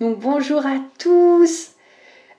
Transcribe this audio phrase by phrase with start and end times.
[0.00, 1.70] Donc bonjour à tous.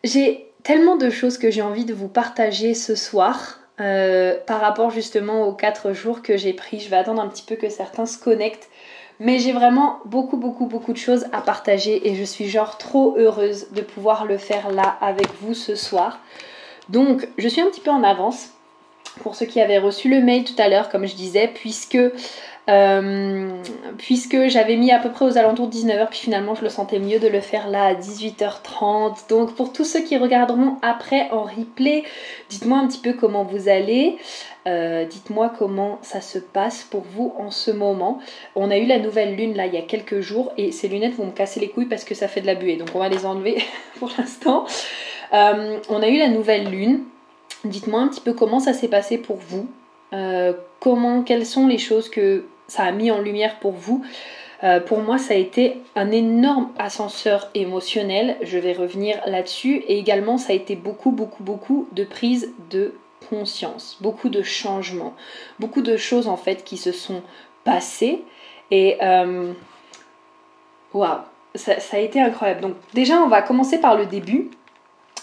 [0.04, 4.90] J'ai tellement de choses que j'ai envie de vous partager ce soir euh, par rapport
[4.90, 6.82] justement aux 4 jours que j'ai pris.
[6.82, 8.70] Je vais attendre un petit peu que certains se connectent.
[9.22, 13.16] Mais j'ai vraiment beaucoup beaucoup beaucoup de choses à partager et je suis genre trop
[13.18, 16.20] heureuse de pouvoir le faire là avec vous ce soir.
[16.90, 18.50] Donc je suis un petit peu en avance
[19.22, 21.98] pour ceux qui avaient reçu le mail tout à l'heure, comme je disais, puisque,
[23.98, 27.00] puisque j'avais mis à peu près aux alentours de 19h, puis finalement je le sentais
[27.00, 29.30] mieux de le faire là à 18h30.
[29.30, 32.04] Donc pour tous ceux qui regarderont après en replay,
[32.50, 34.18] dites-moi un petit peu comment vous allez.
[34.68, 38.20] Euh, dites-moi comment ça se passe pour vous en ce moment.
[38.56, 41.16] On a eu la nouvelle lune là il y a quelques jours et ces lunettes
[41.16, 42.76] vont me casser les couilles parce que ça fait de la buée.
[42.76, 43.64] Donc on va les enlever
[44.00, 44.66] pour l'instant.
[45.34, 47.04] Euh, on a eu la nouvelle lune.
[47.64, 49.68] Dites-moi un petit peu comment ça s'est passé pour vous.
[50.14, 54.06] Euh, comment, quelles sont les choses que ça a mis en lumière pour vous.
[54.64, 58.38] Euh, pour moi, ça a été un énorme ascenseur émotionnel.
[58.42, 59.84] Je vais revenir là-dessus.
[59.88, 62.94] Et également, ça a été beaucoup, beaucoup, beaucoup de prise de
[63.30, 65.14] conscience, beaucoup de changements,
[65.60, 67.22] beaucoup de choses en fait qui se sont
[67.64, 68.24] passées.
[68.72, 69.52] Et euh,
[70.94, 71.20] waouh,
[71.56, 72.62] ça, ça a été incroyable.
[72.62, 74.52] Donc déjà, on va commencer par le début.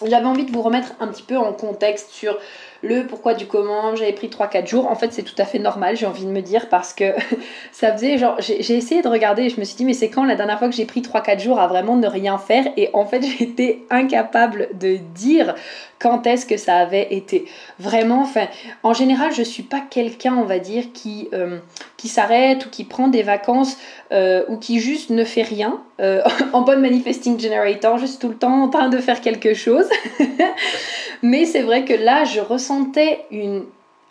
[0.05, 2.37] J'avais envie de vous remettre un petit peu en contexte sur
[2.83, 4.91] le pourquoi du comment, j'avais pris 3-4 jours.
[4.91, 7.05] En fait, c'est tout à fait normal, j'ai envie de me dire, parce que
[7.73, 10.25] ça faisait genre, j'ai essayé de regarder et je me suis dit, mais c'est quand
[10.25, 12.67] la dernière fois que j'ai pris 3-4 jours à vraiment ne rien faire?
[12.77, 15.55] Et en fait, j'étais incapable de dire
[16.03, 17.47] quand est-ce que ça avait été.
[17.79, 18.49] Vraiment, enfin,
[18.83, 21.59] en général, je suis pas quelqu'un, on va dire, qui, euh,
[22.05, 23.77] s'arrête ou qui prend des vacances
[24.11, 26.21] euh, ou qui juste ne fait rien euh,
[26.53, 29.89] en bonne manifesting generator, juste tout le temps en train de faire quelque chose.
[31.23, 33.25] Mais c'est vrai que là, je ressentais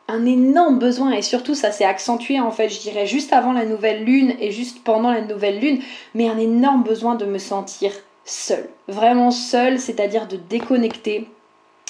[0.08, 3.66] un énorme besoin et surtout ça s'est accentué en fait, je dirais juste avant la
[3.66, 5.80] nouvelle lune et juste pendant la nouvelle lune,
[6.16, 7.92] mais un énorme besoin de me sentir
[8.24, 8.70] seule.
[8.88, 11.28] Vraiment seule, c'est-à-dire de déconnecter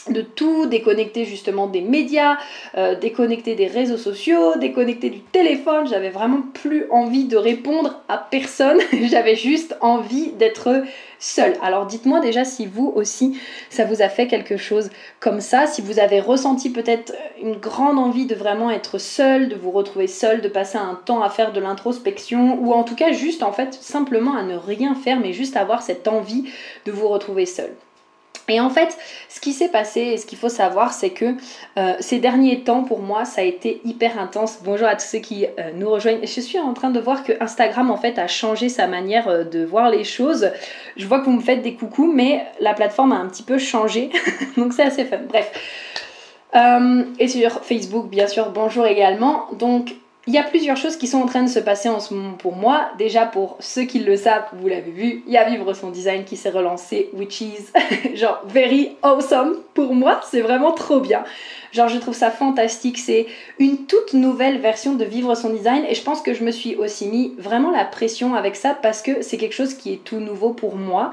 [0.10, 2.38] de tout, déconnecter justement des médias,
[2.76, 5.88] euh, déconnecter des réseaux sociaux, déconnecter du téléphone.
[5.88, 8.80] J'avais vraiment plus envie de répondre à personne.
[9.04, 10.84] J'avais juste envie d'être
[11.20, 11.54] seule.
[11.62, 13.40] Alors dites-moi déjà si vous aussi
[13.70, 14.90] ça vous a fait quelque chose
[15.20, 19.56] comme ça, si vous avez ressenti peut-être une grande envie de vraiment être seule, de
[19.56, 23.12] vous retrouver seule, de passer un temps à faire de l'introspection ou en tout cas
[23.12, 26.46] juste en fait simplement à ne rien faire mais juste avoir cette envie
[26.86, 27.76] de vous retrouver seule.
[28.48, 28.98] Et en fait,
[29.30, 31.36] ce qui s'est passé et ce qu'il faut savoir, c'est que
[31.78, 34.60] euh, ces derniers temps, pour moi, ça a été hyper intense.
[34.64, 36.20] Bonjour à tous ceux qui euh, nous rejoignent.
[36.22, 39.44] Je suis en train de voir que Instagram, en fait, a changé sa manière euh,
[39.44, 40.52] de voir les choses.
[40.98, 43.58] Je vois que vous me faites des coucous, mais la plateforme a un petit peu
[43.58, 44.10] changé.
[44.58, 45.20] Donc c'est assez fun.
[45.30, 45.50] Bref.
[47.20, 49.48] et sur Facebook, bien sûr, bonjour également.
[49.54, 49.94] Donc
[50.28, 52.34] il y a plusieurs choses qui sont en train de se passer en ce moment
[52.34, 52.92] pour moi.
[53.00, 56.26] Déjà, pour ceux qui le savent, vous l'avez vu, il y a Vivre son design
[56.26, 57.72] qui s'est relancé, which is
[58.16, 60.22] genre very awesome pour moi.
[60.30, 61.24] C'est vraiment trop bien.
[61.72, 63.00] Genre, je trouve ça fantastique.
[63.00, 63.26] C'est
[63.58, 66.76] une toute nouvelle version de Vivre son design et je pense que je me suis
[66.76, 70.20] aussi mis vraiment la pression avec ça parce que c'est quelque chose qui est tout
[70.20, 71.12] nouveau pour moi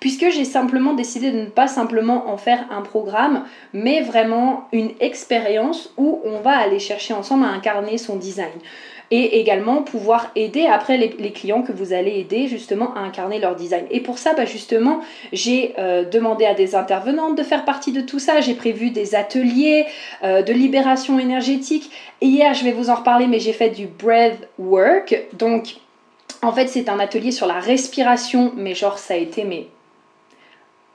[0.00, 4.90] puisque j'ai simplement décidé de ne pas simplement en faire un programme, mais vraiment une
[5.00, 8.52] expérience où on va aller chercher ensemble à incarner son design.
[9.12, 13.54] Et également pouvoir aider après les, clients que vous allez aider justement à incarner leur
[13.54, 13.84] design.
[13.92, 15.00] Et pour ça, bah, justement,
[15.32, 18.40] j'ai euh, demandé à des intervenantes de faire partie de tout ça.
[18.40, 19.86] J'ai prévu des ateliers
[20.24, 21.92] euh, de libération énergétique.
[22.20, 25.16] Hier, je vais vous en reparler, mais j'ai fait du breath work.
[25.34, 25.76] Donc,
[26.42, 29.68] en fait, c'est un atelier sur la respiration, mais genre, ça a été mais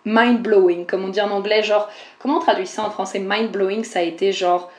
[0.06, 1.90] mind blowing, comme on dit en anglais, genre,
[2.20, 3.20] comment on traduit ça en français?
[3.20, 4.72] Mind blowing, ça a été genre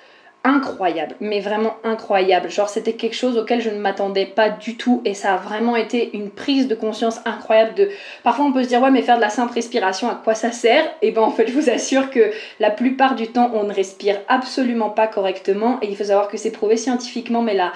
[0.45, 2.51] incroyable, mais vraiment incroyable.
[2.51, 5.77] Genre, c'était quelque chose auquel je ne m'attendais pas du tout et ça a vraiment
[5.77, 7.91] été une prise de conscience incroyable de.
[8.25, 10.51] Parfois, on peut se dire, ouais, mais faire de la simple respiration, à quoi ça
[10.51, 10.85] sert?
[11.01, 14.21] Et ben, en fait, je vous assure que la plupart du temps, on ne respire
[14.29, 17.73] absolument pas correctement et il faut savoir que c'est prouvé scientifiquement, mais là,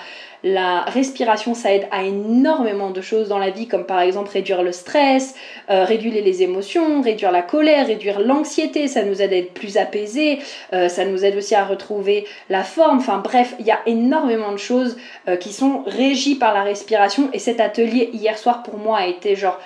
[0.46, 4.62] la respiration, ça aide à énormément de choses dans la vie, comme par exemple réduire
[4.62, 5.34] le stress,
[5.70, 9.76] euh, réduire les émotions, réduire la colère, réduire l'anxiété, ça nous aide à être plus
[9.76, 10.38] apaisés,
[10.72, 14.52] euh, ça nous aide aussi à retrouver la forme, enfin bref, il y a énormément
[14.52, 14.96] de choses
[15.26, 17.28] euh, qui sont régies par la respiration.
[17.32, 19.58] Et cet atelier hier soir pour moi a été genre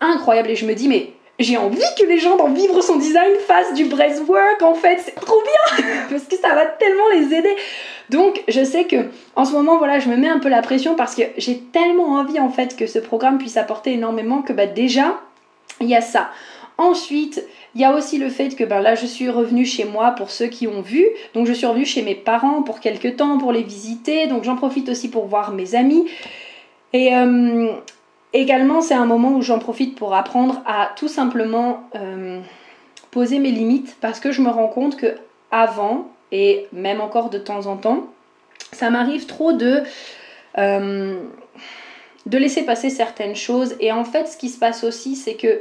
[0.00, 0.50] incroyable.
[0.50, 3.74] Et je me dis mais j'ai envie que les gens dans Vivre son design fassent
[3.74, 7.56] du breathwork en fait, c'est trop bien parce que ça va tellement les aider.
[8.10, 8.96] Donc je sais que
[9.34, 12.14] en ce moment voilà, je me mets un peu la pression parce que j'ai tellement
[12.14, 15.20] envie en fait que ce programme puisse apporter énormément que bah déjà
[15.80, 16.30] il y a ça.
[16.76, 17.44] Ensuite,
[17.76, 20.30] il y a aussi le fait que ben là je suis revenue chez moi pour
[20.30, 21.06] ceux qui ont vu.
[21.34, 24.26] Donc je suis revenue chez mes parents pour quelques temps pour les visiter.
[24.26, 26.06] Donc j'en profite aussi pour voir mes amis.
[26.92, 27.72] Et, euh,
[28.34, 32.40] Également, c'est un moment où j'en profite pour apprendre à tout simplement euh,
[33.12, 35.14] poser mes limites parce que je me rends compte que
[35.52, 38.08] avant et même encore de temps en temps,
[38.72, 39.84] ça m'arrive trop de
[40.58, 41.16] euh,
[42.26, 43.76] de laisser passer certaines choses.
[43.78, 45.60] Et en fait, ce qui se passe aussi, c'est que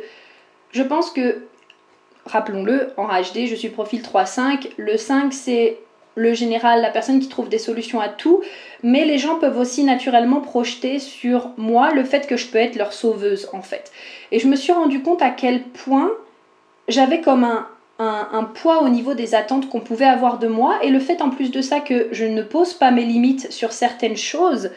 [0.72, 1.44] je pense que,
[2.26, 4.70] rappelons-le, en HD, je suis profil 3-5.
[4.78, 5.78] Le 5, c'est
[6.16, 8.42] le général, la personne qui trouve des solutions à tout,
[8.84, 12.76] mais les gens peuvent aussi naturellement projeter sur moi le fait que je peux être
[12.76, 13.92] leur sauveuse en fait.
[14.32, 16.12] Et je me suis rendu compte à quel point
[16.88, 17.44] j'avais comme
[18.00, 21.30] un, poids au niveau des attentes qu'on pouvait avoir de moi, et le fait en
[21.30, 24.72] plus de ça que je ne pose pas mes limites sur certaines choses,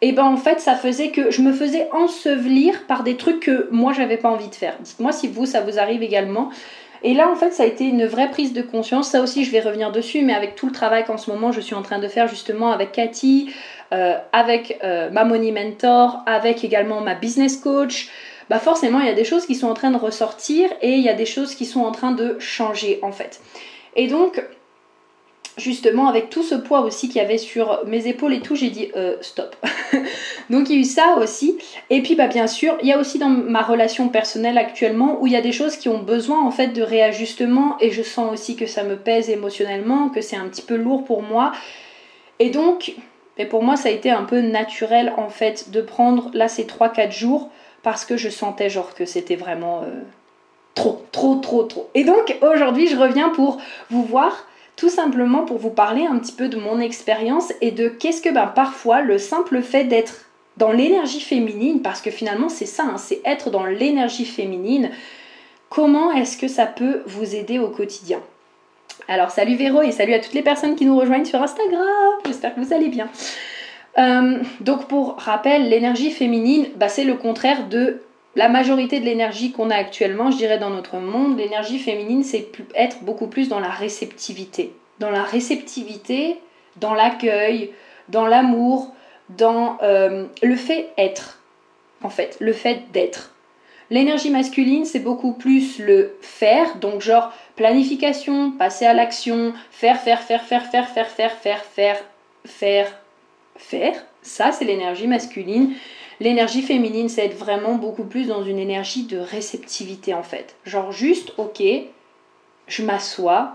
[0.00, 3.68] et ben en fait ça faisait que je me faisais ensevelir par des trucs que
[3.70, 4.76] moi j'avais pas envie de faire.
[4.80, 6.50] Dites-moi si vous ça vous arrive également.
[7.06, 9.10] Et là, en fait, ça a été une vraie prise de conscience.
[9.10, 11.60] Ça aussi, je vais revenir dessus, mais avec tout le travail qu'en ce moment, je
[11.60, 13.52] suis en train de faire justement avec Cathy,
[13.92, 18.08] euh, avec euh, ma Money Mentor, avec également ma business coach.
[18.48, 21.02] Bah forcément, il y a des choses qui sont en train de ressortir et il
[21.02, 23.40] y a des choses qui sont en train de changer en fait.
[23.96, 24.42] Et donc,
[25.56, 28.70] justement avec tout ce poids aussi qu'il y avait sur mes épaules et tout, j'ai
[28.70, 29.54] dit euh, stop.
[30.50, 31.58] Donc il y a eu ça aussi.
[31.90, 35.26] Et puis bah bien sûr, il y a aussi dans ma relation personnelle actuellement où
[35.26, 38.32] il y a des choses qui ont besoin en fait de réajustement et je sens
[38.32, 41.52] aussi que ça me pèse émotionnellement, que c'est un petit peu lourd pour moi.
[42.40, 42.94] Et donc,
[43.38, 46.64] et pour moi ça a été un peu naturel en fait de prendre là ces
[46.64, 47.50] 3-4 jours
[47.82, 50.02] parce que je sentais genre que c'était vraiment euh,
[50.74, 51.90] trop, trop, trop, trop.
[51.94, 53.58] Et donc aujourd'hui je reviens pour
[53.90, 54.46] vous voir
[54.76, 58.32] tout simplement pour vous parler un petit peu de mon expérience et de qu'est-ce que
[58.32, 60.26] ben, parfois le simple fait d'être
[60.56, 64.90] dans l'énergie féminine, parce que finalement c'est ça, hein, c'est être dans l'énergie féminine,
[65.68, 68.20] comment est-ce que ça peut vous aider au quotidien?
[69.08, 72.54] Alors salut Véro et salut à toutes les personnes qui nous rejoignent sur Instagram, j'espère
[72.54, 73.08] que vous allez bien.
[73.98, 78.00] Euh, donc pour rappel, l'énergie féminine, bah, c'est le contraire de
[78.36, 82.48] la majorité de l'énergie qu'on a actuellement, je dirais dans notre monde, l'énergie féminine, c'est
[82.74, 84.72] être beaucoup plus dans la réceptivité.
[84.98, 86.38] Dans la réceptivité,
[86.76, 87.70] dans l'accueil,
[88.08, 88.92] dans l'amour,
[89.28, 91.40] dans euh, le fait être,
[92.02, 93.34] en fait, le fait d'être.
[93.90, 100.20] L'énergie masculine, c'est beaucoup plus le faire, donc genre planification, passer à l'action, faire, faire,
[100.20, 102.04] faire, faire, faire, faire, faire, faire, faire,
[102.44, 102.98] faire,
[103.56, 104.04] faire.
[104.22, 105.74] Ça, c'est l'énergie masculine.
[106.20, 110.56] L'énergie féminine, c'est être vraiment beaucoup plus dans une énergie de réceptivité en fait.
[110.64, 111.62] Genre juste, ok,
[112.66, 113.52] je m'assois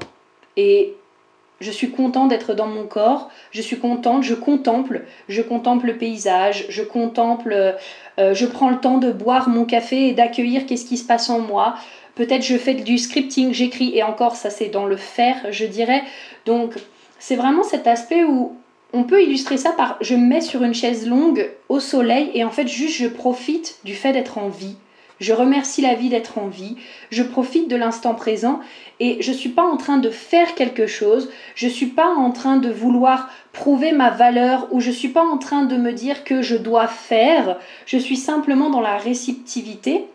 [0.57, 0.95] et
[1.59, 5.97] je suis content d'être dans mon corps, je suis contente, je contemple, je contemple le
[5.97, 7.53] paysage, je contemple,
[8.17, 11.29] euh, je prends le temps de boire mon café et d'accueillir qu'est-ce qui se passe
[11.29, 11.75] en moi.
[12.15, 16.03] Peut-être je fais du scripting, j'écris et encore ça c'est dans le faire, je dirais.
[16.45, 16.75] Donc
[17.19, 18.56] c'est vraiment cet aspect où
[18.94, 22.44] on peut illustrer ça par je me mets sur une chaise longue au soleil et
[22.44, 24.75] en fait juste je profite du fait d'être en vie.
[25.19, 26.77] Je remercie la vie d'être en vie,
[27.12, 28.62] je profite de l'instant présent
[29.01, 32.07] et je ne suis pas en train de faire quelque chose, je ne suis pas
[32.07, 35.75] en train de vouloir prouver ma valeur ou je ne suis pas en train de
[35.75, 40.06] me dire que je dois faire, je suis simplement dans la réceptivité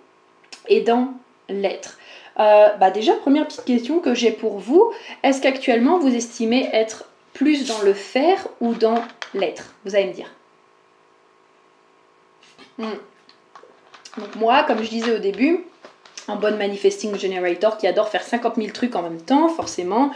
[0.69, 1.12] et dans
[1.50, 1.99] l'être.
[2.41, 4.91] Euh, bah déjà, première petite question que j'ai pour vous,
[5.23, 9.02] est-ce qu'actuellement vous estimez être plus dans le faire ou dans
[9.34, 10.31] l'être Vous allez me dire.
[12.78, 12.98] Hmm.
[14.16, 15.64] Donc moi, comme je disais au début,
[16.28, 20.12] en bonne manifesting generator qui adore faire 50 000 trucs en même temps, forcément,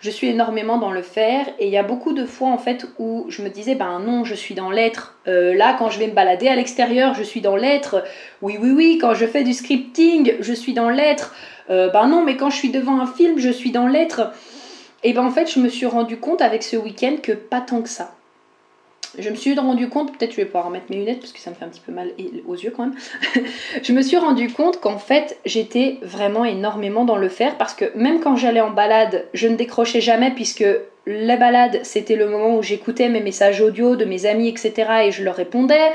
[0.00, 2.86] je suis énormément dans le faire et il y a beaucoup de fois en fait
[2.98, 6.06] où je me disais ben non je suis dans l'être euh, là quand je vais
[6.06, 8.04] me balader à l'extérieur je suis dans l'être
[8.40, 11.34] oui oui oui quand je fais du scripting je suis dans l'être
[11.70, 14.30] euh, ben non mais quand je suis devant un film je suis dans l'être
[15.04, 17.82] et ben en fait, je me suis rendu compte avec ce week-end que pas tant
[17.82, 18.14] que ça.
[19.16, 21.50] Je me suis rendu compte, peut-être je vais pouvoir remettre mes lunettes parce que ça
[21.50, 22.10] me fait un petit peu mal
[22.46, 22.94] aux yeux quand même.
[23.82, 27.86] je me suis rendu compte qu'en fait j'étais vraiment énormément dans le faire parce que
[27.96, 30.64] même quand j'allais en balade, je ne décrochais jamais puisque
[31.06, 34.74] la balade c'était le moment où j'écoutais mes messages audio de mes amis, etc.
[35.06, 35.92] et je leur répondais.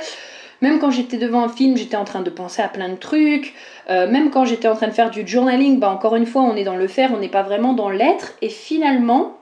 [0.62, 3.54] Même quand j'étais devant un film, j'étais en train de penser à plein de trucs.
[3.90, 6.56] Euh, même quand j'étais en train de faire du journaling, bah encore une fois, on
[6.56, 8.34] est dans le faire, on n'est pas vraiment dans l'être.
[8.42, 9.38] Et finalement,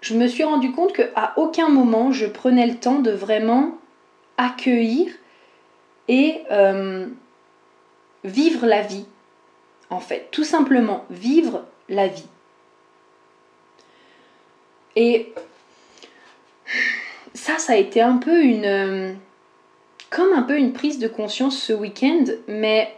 [0.00, 3.72] je me suis rendu compte qu'à aucun moment je prenais le temps de vraiment
[4.36, 5.10] accueillir
[6.08, 7.06] et euh,
[8.24, 9.06] vivre la vie.
[9.90, 12.26] En fait, tout simplement vivre la vie.
[14.96, 15.32] Et
[17.32, 19.16] ça, ça a été un peu une
[20.10, 22.94] comme un peu une prise de conscience ce week-end, mais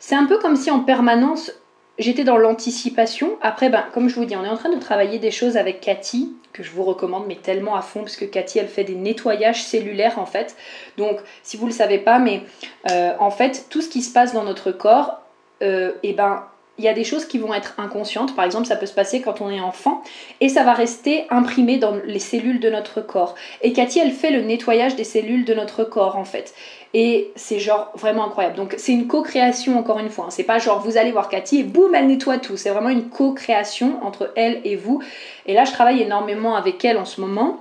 [0.00, 1.52] c'est un peu comme si en permanence
[2.00, 3.36] j'étais dans l'anticipation.
[3.42, 5.80] Après, ben, comme je vous dis, on est en train de travailler des choses avec
[5.80, 8.94] Cathy, que je vous recommande, mais tellement à fond, parce que Cathy, elle fait des
[8.94, 10.56] nettoyages cellulaires, en fait.
[10.96, 12.42] Donc, si vous ne le savez pas, mais
[12.90, 15.20] euh, en fait, tout ce qui se passe dans notre corps,
[15.62, 16.46] euh, eh ben,
[16.80, 18.34] il y a des choses qui vont être inconscientes.
[18.34, 20.02] Par exemple, ça peut se passer quand on est enfant
[20.40, 23.34] et ça va rester imprimé dans les cellules de notre corps.
[23.60, 26.54] Et Cathy, elle fait le nettoyage des cellules de notre corps en fait.
[26.92, 28.56] Et c'est genre vraiment incroyable.
[28.56, 30.26] Donc c'est une co-création encore une fois.
[30.30, 32.56] C'est pas genre vous allez voir Cathy et boum, elle nettoie tout.
[32.56, 35.00] C'est vraiment une co-création entre elle et vous.
[35.46, 37.60] Et là, je travaille énormément avec elle en ce moment.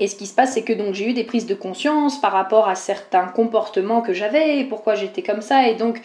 [0.00, 2.32] Et ce qui se passe, c'est que donc j'ai eu des prises de conscience par
[2.32, 6.00] rapport à certains comportements que j'avais, pourquoi j'étais comme ça, et donc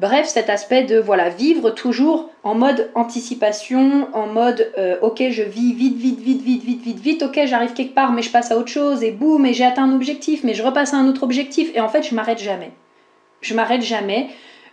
[0.00, 5.42] Bref, cet aspect de voilà vivre toujours en mode anticipation, en mode euh, ok je
[5.42, 8.52] vis vite vite vite vite vite vite vite, ok j'arrive quelque part mais je passe
[8.52, 11.08] à autre chose et boum et j'ai atteint un objectif mais je repasse à un
[11.08, 12.70] autre objectif et en fait je m'arrête jamais.
[13.40, 14.28] Je m'arrête jamais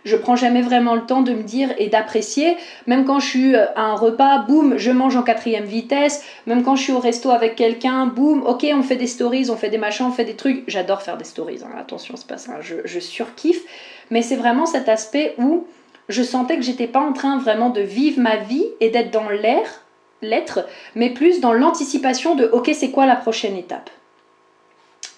[0.06, 2.56] je prends jamais vraiment le temps de me dire et d'apprécier.
[2.86, 6.24] Même quand je suis euh, à un repas, boum, je mange en quatrième vitesse.
[6.46, 9.56] Même quand je suis au resto avec quelqu'un, boum, ok, on fait des stories, on
[9.56, 10.64] fait des machins, on fait des trucs.
[10.66, 11.76] J'adore faire des stories, hein.
[11.78, 13.62] attention, c'est pas ça, je, je surkiffe
[14.10, 15.66] mais c'est vraiment cet aspect où
[16.08, 19.28] je sentais que j'étais pas en train vraiment de vivre ma vie et d'être dans
[19.28, 19.82] l'air,
[20.22, 23.90] l'être, mais plus dans l'anticipation de ok, c'est quoi la prochaine étape?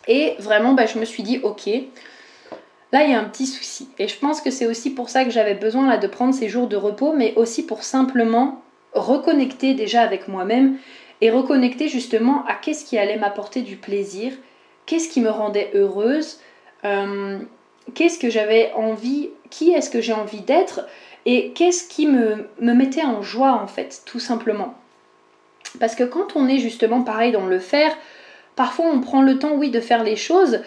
[0.07, 1.68] Et vraiment, bah, je me suis dit ok,
[2.92, 3.88] là il y a un petit souci.
[3.99, 6.49] Et je pense que c'est aussi pour ça que j'avais besoin là de prendre ces
[6.49, 10.76] jours de repos, mais aussi pour simplement reconnecter déjà avec moi-même
[11.21, 14.33] et reconnecter justement à qu'est-ce qui allait m'apporter du plaisir,
[14.87, 16.38] qu'est-ce qui me rendait heureuse.
[16.85, 17.38] Euh,
[17.95, 20.87] qu'est-ce que j'avais envie, qui est-ce que j'ai envie d'être
[21.26, 24.75] et qu'est-ce qui me, me mettait en joie en fait, tout simplement.
[25.78, 27.95] Parce que quand on est justement pareil dans le faire,
[28.57, 30.62] parfois on prend le temps, oui, de faire les choses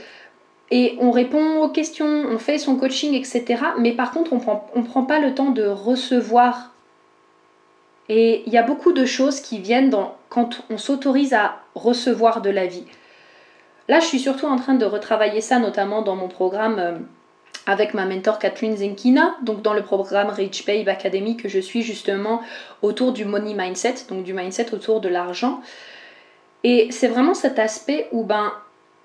[0.71, 3.61] et on répond aux questions, on fait son coaching, etc.
[3.77, 6.71] Mais par contre, on prend, ne prend pas le temps de recevoir.
[8.07, 12.41] Et il y a beaucoup de choses qui viennent dans, quand on s'autorise à recevoir
[12.41, 12.85] de la vie.
[13.89, 16.97] Là, je suis surtout en train de retravailler ça, notamment dans mon programme euh,
[17.65, 21.81] avec ma mentor Catherine Zenkina, donc dans le programme Rich Babe Academy que je suis
[21.81, 22.41] justement
[22.81, 25.61] autour du money mindset, donc du mindset autour de l'argent.
[26.63, 28.53] Et c'est vraiment cet aspect où, ben,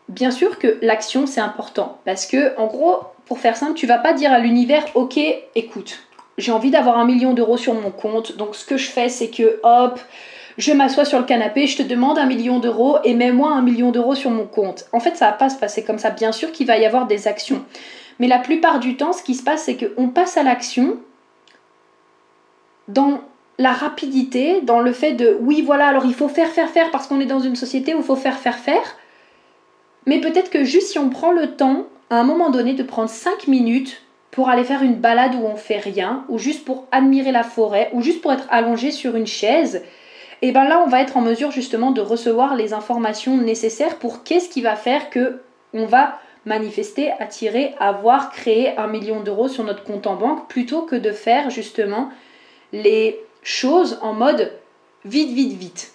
[0.08, 3.98] bien sûr que l'action c'est important parce que, en gros, pour faire simple, tu vas
[3.98, 5.18] pas dire à l'univers, ok,
[5.54, 5.98] écoute,
[6.38, 9.30] j'ai envie d'avoir un million d'euros sur mon compte, donc ce que je fais c'est
[9.30, 9.98] que, hop,
[10.58, 13.90] je m'assois sur le canapé, je te demande un million d'euros et mets-moi un million
[13.90, 14.86] d'euros sur mon compte.
[14.92, 16.10] En fait, ça va pas se passer comme ça.
[16.10, 17.62] Bien sûr qu'il va y avoir des actions.
[18.18, 20.96] Mais la plupart du temps, ce qui se passe, c'est qu'on passe à l'action
[22.88, 23.20] dans
[23.58, 27.06] la rapidité, dans le fait de oui, voilà, alors il faut faire, faire, faire parce
[27.06, 28.96] qu'on est dans une société où il faut faire, faire, faire.
[30.06, 33.10] Mais peut-être que juste si on prend le temps, à un moment donné, de prendre
[33.10, 37.32] 5 minutes pour aller faire une balade où on fait rien, ou juste pour admirer
[37.32, 39.82] la forêt, ou juste pour être allongé sur une chaise,
[40.42, 44.22] et bien là on va être en mesure justement de recevoir les informations nécessaires pour
[44.22, 45.40] qu'est-ce qui va faire que
[45.72, 50.82] on va manifester, attirer, avoir, créer un million d'euros sur notre compte en banque plutôt
[50.82, 52.10] que de faire justement
[52.72, 54.52] les choses en mode
[55.04, 55.92] vite, vite, vite.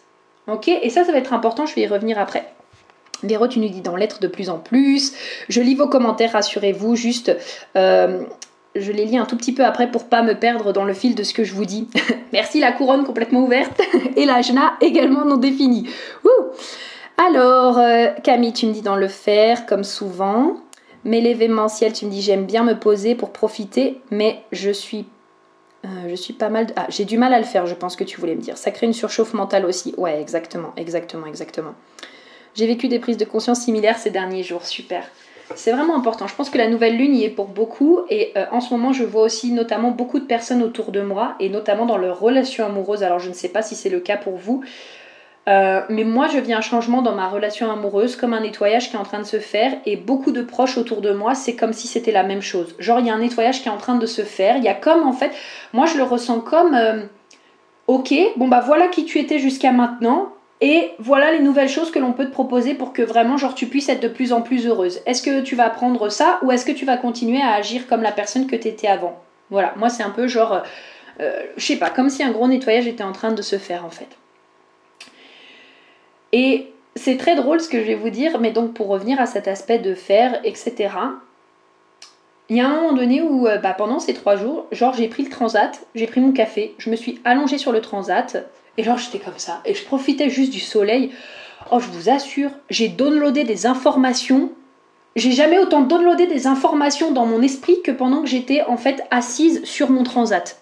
[0.48, 0.68] Ok?
[0.68, 2.52] Et ça, ça va être important, je vais y revenir après.
[3.24, 5.14] Véro, tu nous dis dans l'être de plus en plus.
[5.50, 7.36] Je lis vos commentaires, rassurez-vous, juste.
[7.76, 8.24] Euh,
[8.76, 11.16] je les lis un tout petit peu après pour pas me perdre dans le fil
[11.16, 11.90] de ce que je vous dis.
[12.34, 13.82] Merci la couronne complètement ouverte
[14.16, 15.90] et la jna également non définie.
[17.18, 20.58] Alors, euh, Camille, tu me dis dans le faire comme souvent.
[21.04, 25.06] Mais l'événementiel, tu me dis j'aime bien me poser pour profiter, mais je suis
[25.84, 26.68] euh, je suis pas mal.
[26.76, 28.58] Ah, j'ai du mal à le faire, je pense que tu voulais me dire.
[28.58, 29.96] Ça crée une surchauffe mentale aussi.
[29.98, 31.74] Ouais, exactement, exactement, exactement.
[32.56, 34.66] J'ai vécu des prises de conscience similaires ces derniers jours.
[34.66, 35.04] Super.
[35.56, 36.28] C'est vraiment important.
[36.28, 38.94] Je pense que la nouvelle lune y est pour beaucoup et euh, en ce moment
[38.94, 42.66] je vois aussi notamment beaucoup de personnes autour de moi et notamment dans leurs relations
[42.66, 43.04] amoureuses.
[43.04, 44.64] Alors je ne sais pas si c'est le cas pour vous,
[45.50, 48.96] euh, mais moi je vis un changement dans ma relation amoureuse comme un nettoyage qui
[48.96, 51.74] est en train de se faire et beaucoup de proches autour de moi c'est comme
[51.74, 52.76] si c'était la même chose.
[52.80, 54.58] Genre il y a un nettoyage qui est en train de se faire.
[54.58, 55.32] Il y a comme en fait,
[55.74, 57.02] moi je le ressens comme euh,
[57.88, 60.30] ok, bon bah voilà qui tu étais jusqu'à maintenant
[60.62, 63.66] et voilà les nouvelles choses que l'on peut te proposer pour que vraiment genre tu
[63.66, 65.02] puisses être de plus en plus heureuse.
[65.08, 68.04] Est-ce que tu vas apprendre ça ou est-ce que tu vas continuer à agir comme
[68.04, 69.20] la personne que tu étais avant?
[69.50, 70.62] Voilà, moi c'est un peu genre,
[71.20, 73.86] euh, je sais pas, comme si un gros nettoyage était en train de se faire
[73.86, 74.08] en fait.
[76.32, 79.26] Et c'est très drôle ce que je vais vous dire, mais donc pour revenir à
[79.26, 80.90] cet aspect de faire, etc.
[82.50, 85.08] Il y a un moment donné où, euh, bah, pendant ces trois jours, genre j'ai
[85.08, 88.46] pris le transat, j'ai pris mon café, je me suis allongée sur le transat,
[88.82, 89.62] et genre, j'étais comme ça.
[89.64, 91.12] Et je profitais juste du soleil.
[91.70, 94.52] Oh, je vous assure, j'ai downloadé des informations.
[95.16, 99.04] J'ai jamais autant downloadé des informations dans mon esprit que pendant que j'étais en fait
[99.12, 100.60] assise sur mon transat.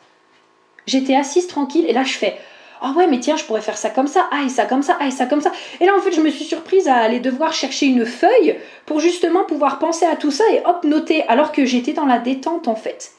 [0.85, 2.35] J'étais assise tranquille et là je fais
[2.81, 4.97] ah ouais mais tiens je pourrais faire ça comme ça, ah et ça comme ça,
[4.99, 5.51] ah et ça comme ça.
[5.79, 8.99] Et là en fait je me suis surprise à aller devoir chercher une feuille pour
[8.99, 12.67] justement pouvoir penser à tout ça et hop noter alors que j'étais dans la détente
[12.67, 13.11] en fait.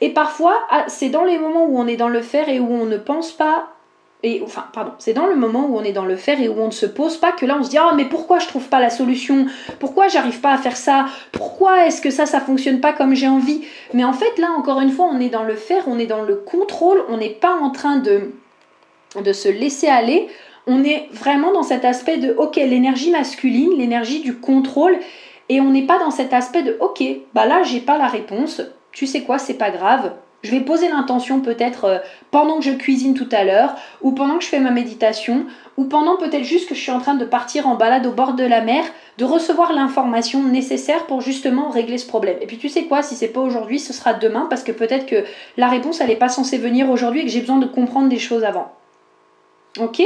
[0.00, 2.70] Et parfois ah, c'est dans les moments où on est dans le faire et où
[2.70, 3.68] on ne pense pas
[4.24, 6.60] et enfin pardon, c'est dans le moment où on est dans le faire et où
[6.60, 8.68] on ne se pose pas que là on se dit ah mais pourquoi je trouve
[8.68, 9.46] pas la solution?
[9.80, 11.06] Pourquoi j'arrive pas à faire ça?
[11.32, 13.62] Pourquoi est-ce que ça ça fonctionne pas comme j'ai envie?
[13.94, 16.22] Mais en fait là encore une fois, on est dans le faire, on est dans
[16.22, 18.32] le contrôle, on n'est pas en train de
[19.20, 20.28] de se laisser aller,
[20.66, 24.96] on est vraiment dans cet aspect de ok, l'énergie masculine, l'énergie du contrôle
[25.48, 27.02] et on n'est pas dans cet aspect de ok,
[27.34, 28.62] bah là j'ai pas la réponse.
[28.92, 30.12] Tu sais quoi, c'est pas grave,
[30.42, 31.98] je vais poser l'intention peut-être euh,
[32.30, 35.46] pendant que je cuisine tout à l'heure, ou pendant que je fais ma méditation,
[35.76, 38.34] ou pendant peut-être juste que je suis en train de partir en balade au bord
[38.34, 38.84] de la mer,
[39.18, 42.36] de recevoir l'information nécessaire pour justement régler ce problème.
[42.40, 45.06] Et puis tu sais quoi, si c'est pas aujourd'hui, ce sera demain, parce que peut-être
[45.06, 45.24] que
[45.56, 48.18] la réponse elle n'est pas censée venir aujourd'hui et que j'ai besoin de comprendre des
[48.18, 48.72] choses avant.
[49.78, 50.02] Ok?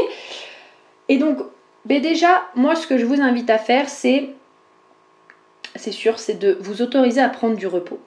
[1.09, 1.38] Et donc,
[1.85, 4.31] ben déjà, moi ce que je vous invite à faire, c'est,
[5.76, 7.99] c'est sûr, c'est de vous autoriser à prendre du repos.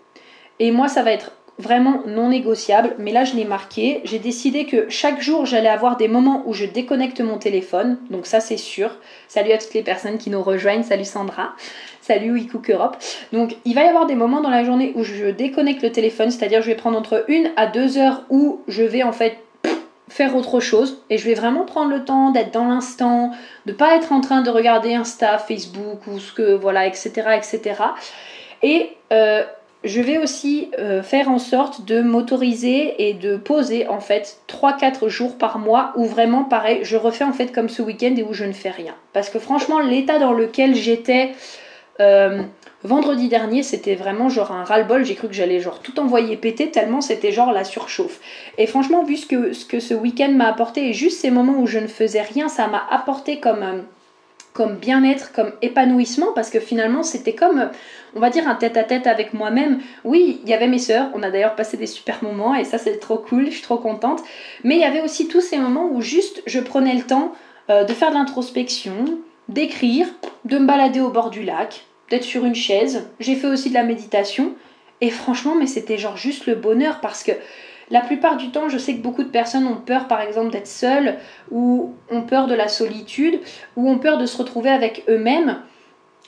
[0.59, 4.01] Et moi, ça va être vraiment non négociable, mais là je l'ai marqué.
[4.05, 8.25] J'ai décidé que chaque jour j'allais avoir des moments où je déconnecte mon téléphone, donc
[8.25, 8.91] ça c'est sûr.
[9.27, 11.53] Salut à toutes les personnes qui nous rejoignent, salut Sandra,
[12.01, 12.97] salut WeCook Europe.
[13.33, 16.31] Donc il va y avoir des moments dans la journée où je déconnecte le téléphone,
[16.31, 19.37] c'est-à-dire je vais prendre entre une à deux heures où je vais en fait
[20.07, 23.31] faire autre chose et je vais vraiment prendre le temps d'être dans l'instant,
[23.65, 27.11] de pas être en train de regarder Insta, Facebook ou ce que voilà, etc.
[27.37, 27.75] etc.
[28.63, 29.43] Et euh,
[29.83, 35.07] je vais aussi euh, faire en sorte de m'autoriser et de poser en fait 3-4
[35.07, 38.33] jours par mois où vraiment pareil, je refais en fait comme ce week-end et où
[38.33, 38.93] je ne fais rien.
[39.13, 41.31] Parce que franchement, l'état dans lequel j'étais
[42.01, 42.43] euh,
[42.83, 45.05] vendredi dernier, c'était vraiment genre un ras-le-bol.
[45.05, 48.19] J'ai cru que j'allais genre tout envoyer péter tellement c'était genre la surchauffe.
[48.57, 51.57] Et franchement, vu ce que ce, que ce week-end m'a apporté et juste ces moments
[51.57, 53.63] où je ne faisais rien, ça m'a apporté comme...
[53.63, 53.81] Euh,
[54.59, 57.69] comme bien-être, comme épanouissement, parce que finalement c'était comme,
[58.13, 59.79] on va dire, un tête-à-tête avec moi-même.
[60.03, 62.77] Oui, il y avait mes sœurs, on a d'ailleurs passé des super moments, et ça
[62.77, 64.21] c'est trop cool, je suis trop contente.
[64.65, 67.31] Mais il y avait aussi tous ces moments où juste je prenais le temps
[67.69, 69.05] euh, de faire de l'introspection,
[69.47, 70.07] d'écrire,
[70.43, 73.07] de me balader au bord du lac, d'être sur une chaise.
[73.21, 74.55] J'ai fait aussi de la méditation,
[74.99, 77.31] et franchement, mais c'était genre juste le bonheur, parce que
[77.89, 80.67] la plupart du temps, je sais que beaucoup de personnes ont peur, par exemple, d'être
[80.67, 81.17] seules,
[81.51, 83.39] ou ont peur de la solitude,
[83.75, 85.61] ou ont peur de se retrouver avec eux-mêmes,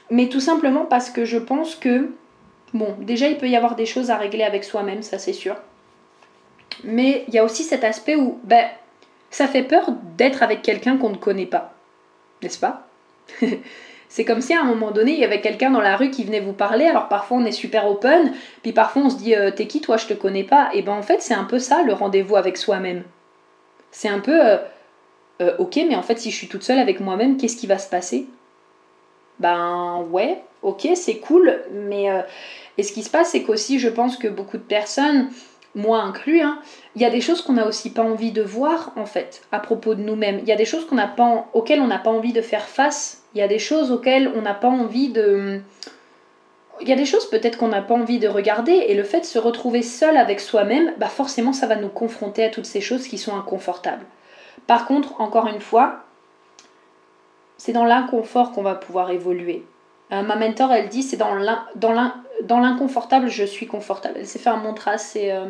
[0.10, 2.12] mais tout simplement parce que je pense que,
[2.74, 5.56] bon, déjà, il peut y avoir des choses à régler avec soi-même, ça c'est sûr.
[6.84, 8.66] Mais il y a aussi cet aspect où, ben,
[9.30, 11.74] ça fait peur d'être avec quelqu'un qu'on ne connaît pas,
[12.42, 12.88] n'est-ce pas?
[14.12, 16.26] C'est comme si à un moment donné, il y avait quelqu'un dans la rue qui
[16.26, 16.84] venait vous parler.
[16.84, 19.96] Alors parfois on est super open, puis parfois on se dit euh, T'es qui toi?
[19.96, 20.70] Je te connais pas.
[20.74, 23.04] Et ben en fait, c'est un peu ça le rendez-vous avec soi-même.
[23.90, 24.58] C'est un peu euh,
[25.42, 27.78] euh, Ok, mais en fait, si je suis toute seule avec moi-même, qu'est-ce qui va
[27.78, 28.28] se passer?
[29.40, 32.08] Ben ouais, ok, c'est cool, mais.
[32.78, 35.30] et ce qui se passe, c'est qu'aussi, je pense que beaucoup de personnes
[35.76, 36.60] moi inclus, hein,
[36.96, 39.60] il y a des choses qu'on n'a aussi pas envie de voir en fait à
[39.60, 40.40] propos de nous-mêmes.
[40.40, 43.24] Il y a des choses pas, auxquelles on n'a pas envie de faire face.
[43.34, 45.62] Il y a des choses auxquelles on n'a pas envie de.
[46.82, 49.22] Il y a des choses peut-être qu'on n'a pas envie de regarder et le fait
[49.22, 52.82] de se retrouver seul avec soi-même, bah forcément ça va nous confronter à toutes ces
[52.82, 54.06] choses qui sont inconfortables.
[54.66, 56.06] Par contre, encore une fois,
[57.58, 59.64] c'est dans l'inconfort qu'on va pouvoir évoluer.
[60.12, 61.36] Euh, ma mentor, elle dit, c'est dans
[62.50, 64.16] l'inconfortable, je suis confortable.
[64.20, 65.46] Elle s'est fait un mantra, c'est euh,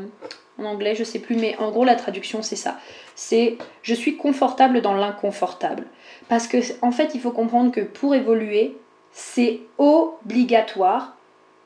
[0.58, 2.78] en anglais, je sais plus, mais en gros, la traduction, c'est ça.
[3.16, 5.86] C'est je suis confortable dans l'inconfortable.
[6.30, 8.78] Parce que, en fait, il faut comprendre que pour évoluer,
[9.12, 11.16] c'est obligatoire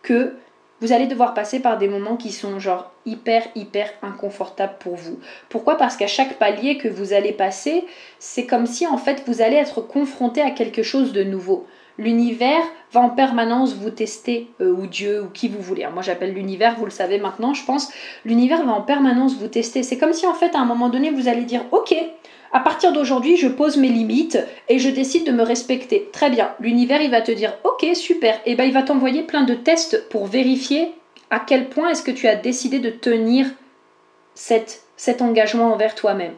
[0.01, 0.35] que
[0.81, 5.19] vous allez devoir passer par des moments qui sont genre hyper hyper inconfortables pour vous.
[5.49, 5.77] Pourquoi?
[5.77, 7.85] Parce qu'à chaque palier que vous allez passer,
[8.19, 11.65] c'est comme si en fait vous allez être confronté à quelque chose de nouveau
[11.97, 15.85] l'univers va en permanence vous tester, euh, ou Dieu, ou qui vous voulez.
[15.93, 17.91] moi j'appelle l'univers, vous le savez maintenant, je pense,
[18.25, 19.83] l'univers va en permanence vous tester.
[19.83, 21.95] C'est comme si en fait à un moment donné vous allez dire, ok,
[22.51, 26.09] à partir d'aujourd'hui je pose mes limites et je décide de me respecter.
[26.11, 29.43] Très bien, l'univers il va te dire, ok, super, et ben il va t'envoyer plein
[29.43, 30.93] de tests pour vérifier
[31.29, 33.47] à quel point est-ce que tu as décidé de tenir
[34.35, 36.33] cet engagement envers toi-même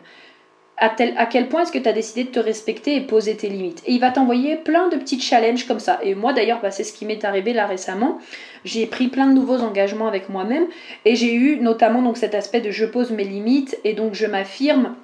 [0.77, 3.81] à, quel point est-ce que tu as décidé de te respecter et poser tes limites.
[3.87, 5.99] Et il va t'envoyer plein de petits challenges comme ça.
[6.03, 8.19] Et moi d'ailleurs, bah, c'est ce qui m'est arrivé là récemment.
[8.63, 10.67] J'ai pris plein de nouveaux engagements avec moi-même
[11.05, 14.27] et j'ai eu notamment donc cet aspect de je pose mes limites et donc je
[14.27, 14.95] m'affirme.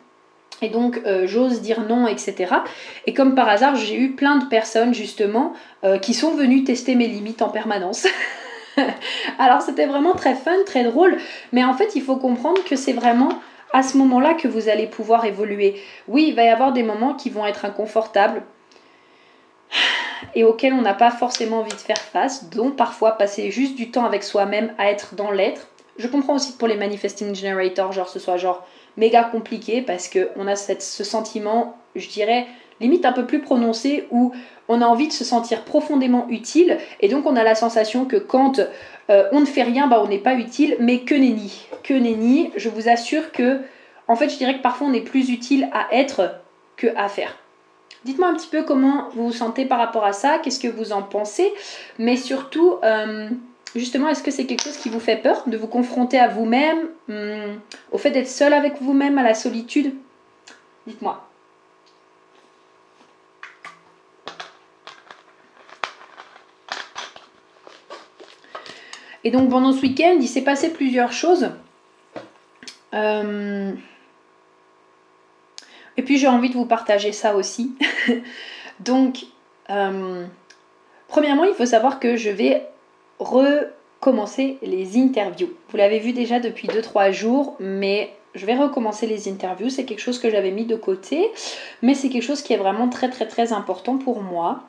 [0.61, 2.53] Et donc euh, j'ose dire non, etc.
[3.07, 6.93] Et comme par hasard, j'ai eu plein de personnes justement euh, qui sont venues tester
[6.93, 8.05] mes limites en permanence.
[9.39, 11.17] Alors c'était vraiment très fun, très drôle.
[11.51, 13.29] Mais en fait, il faut comprendre que c'est vraiment
[13.73, 15.81] à ce moment-là que vous allez pouvoir évoluer.
[16.07, 18.43] Oui, il va y avoir des moments qui vont être inconfortables
[20.35, 23.91] et auxquels on n'a pas forcément envie de faire face, dont parfois passer juste du
[23.91, 25.67] temps avec soi-même à être dans l'être.
[25.97, 28.65] Je comprends aussi que pour les manifesting generators, genre ce soit genre
[28.97, 32.47] méga compliqué parce qu'on a cette, ce sentiment, je dirais,
[32.79, 34.33] limite un peu plus prononcé où
[34.67, 38.17] on a envie de se sentir profondément utile et donc on a la sensation que
[38.17, 38.59] quand
[39.09, 41.67] euh, on ne fait rien, bah, on n'est pas utile, mais que nenni.
[41.83, 43.59] Que nenni, je vous assure que,
[44.07, 46.35] en fait, je dirais que parfois on est plus utile à être
[46.77, 47.37] que à faire.
[48.05, 50.91] Dites-moi un petit peu comment vous vous sentez par rapport à ça, qu'est-ce que vous
[50.91, 51.53] en pensez,
[51.99, 53.29] mais surtout, euh,
[53.75, 56.89] justement, est-ce que c'est quelque chose qui vous fait peur de vous confronter à vous-même,
[57.09, 57.59] hum,
[57.91, 59.93] au fait d'être seul avec vous-même, à la solitude?
[60.85, 61.25] Dites-moi.
[69.23, 71.49] Et donc pendant ce week-end, il s'est passé plusieurs choses.
[72.93, 73.71] Euh,
[75.97, 77.75] et puis j'ai envie de vous partager ça aussi.
[78.79, 79.25] donc,
[79.69, 80.25] euh,
[81.07, 82.67] premièrement, il faut savoir que je vais
[83.19, 85.49] recommencer les interviews.
[85.69, 89.69] Vous l'avez vu déjà depuis 2-3 jours, mais je vais recommencer les interviews.
[89.69, 91.31] C'est quelque chose que j'avais mis de côté,
[91.81, 94.63] mais c'est quelque chose qui est vraiment très très très important pour moi,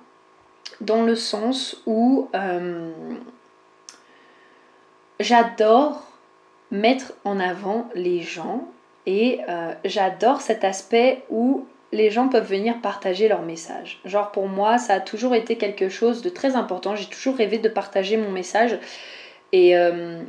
[0.80, 2.92] dans le sens où euh,
[5.24, 6.02] j'adore
[6.70, 8.68] mettre en avant les gens
[9.06, 14.00] et euh, j'adore cet aspect où les gens peuvent venir partager leur message.
[14.04, 16.96] Genre pour moi, ça a toujours été quelque chose de très important.
[16.96, 18.78] J'ai toujours rêvé de partager mon message.
[19.52, 20.20] Et euh,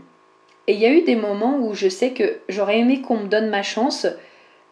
[0.67, 3.49] il y a eu des moments où je sais que j'aurais aimé qu'on me donne
[3.49, 4.07] ma chance.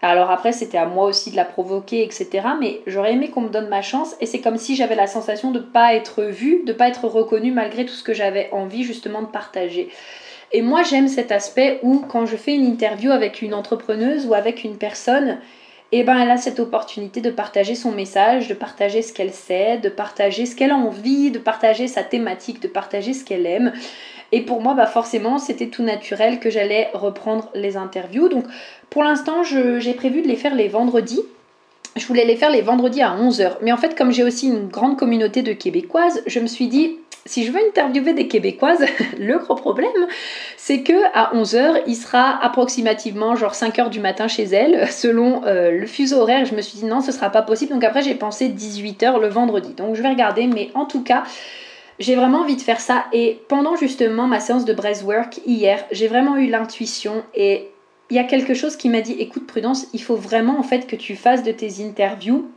[0.04, 2.28] Alors après, c'était à moi aussi de la provoquer, etc.
[2.60, 4.18] Mais j'aurais aimé qu'on me donne ma chance.
[4.20, 6.90] Et c'est comme si j'avais la sensation de ne pas être vue, de ne pas
[6.90, 9.88] être reconnue malgré tout ce que j'avais envie justement de partager.
[10.52, 14.34] Et moi, j'aime cet aspect où quand je fais une interview avec une entrepreneuse ou
[14.34, 15.38] avec une personne,
[15.94, 19.78] eh ben, elle a cette opportunité de partager son message, de partager ce qu'elle sait,
[19.78, 23.72] de partager ce qu'elle a envie, de partager sa thématique, de partager ce qu'elle aime.
[24.34, 28.30] Et pour moi, bah forcément, c'était tout naturel que j'allais reprendre les interviews.
[28.30, 28.46] Donc
[28.90, 31.22] pour l'instant, j'ai prévu de les faire les vendredis.
[31.96, 33.58] Je voulais les faire les vendredis à 11h.
[33.62, 36.98] Mais en fait, comme j'ai aussi une grande communauté de Québécoises, je me suis dit,
[37.28, 38.84] si je veux interviewer des Québécoises,
[39.20, 40.08] le gros problème,
[40.58, 45.70] c'est que à 11h, il sera approximativement genre 5h du matin chez elle, selon euh,
[45.70, 46.44] le fuseau horaire.
[46.46, 47.72] Je me suis dit non, ce sera pas possible.
[47.72, 49.76] Donc après, j'ai pensé 18h le vendredi.
[49.76, 51.22] Donc je vais regarder, mais en tout cas,
[52.00, 53.06] j'ai vraiment envie de faire ça.
[53.14, 57.70] Et pendant justement ma séance de breathwork hier, j'ai vraiment eu l'intuition et
[58.10, 60.88] il y a quelque chose qui m'a dit écoute Prudence, il faut vraiment en fait
[60.88, 62.50] que tu fasses de tes interviews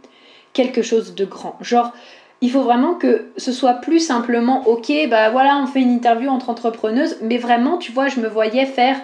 [0.52, 1.56] quelque chose de grand.
[1.60, 1.92] Genre
[2.40, 6.28] il faut vraiment que ce soit plus simplement, ok, bah voilà, on fait une interview
[6.28, 9.00] entre entrepreneuses, mais vraiment, tu vois, je me voyais faire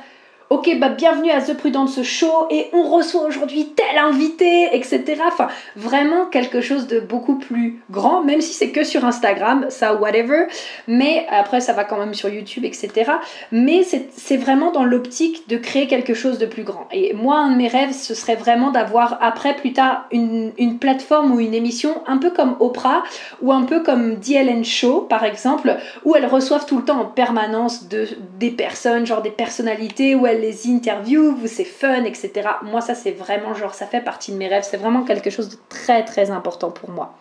[0.52, 5.02] Ok, bah bienvenue à The Prudence Show et on reçoit aujourd'hui tel invité, etc.
[5.26, 9.94] Enfin, vraiment quelque chose de beaucoup plus grand, même si c'est que sur Instagram, ça,
[9.94, 10.48] whatever.
[10.86, 13.12] Mais après, ça va quand même sur YouTube, etc.
[13.50, 16.86] Mais c'est vraiment dans l'optique de créer quelque chose de plus grand.
[16.92, 20.78] Et moi, un de mes rêves, ce serait vraiment d'avoir après, plus tard, une, une,
[20.78, 23.04] plateforme ou une émission un peu comme Oprah
[23.40, 27.06] ou un peu comme DLN Show, par exemple, où elles reçoivent tout le temps en
[27.06, 28.06] permanence de,
[28.38, 32.32] des personnes, genre des personnalités, où elles les interviews, vous c'est fun, etc.
[32.62, 35.48] Moi ça c'est vraiment genre ça fait partie de mes rêves, c'est vraiment quelque chose
[35.48, 37.14] de très très important pour moi.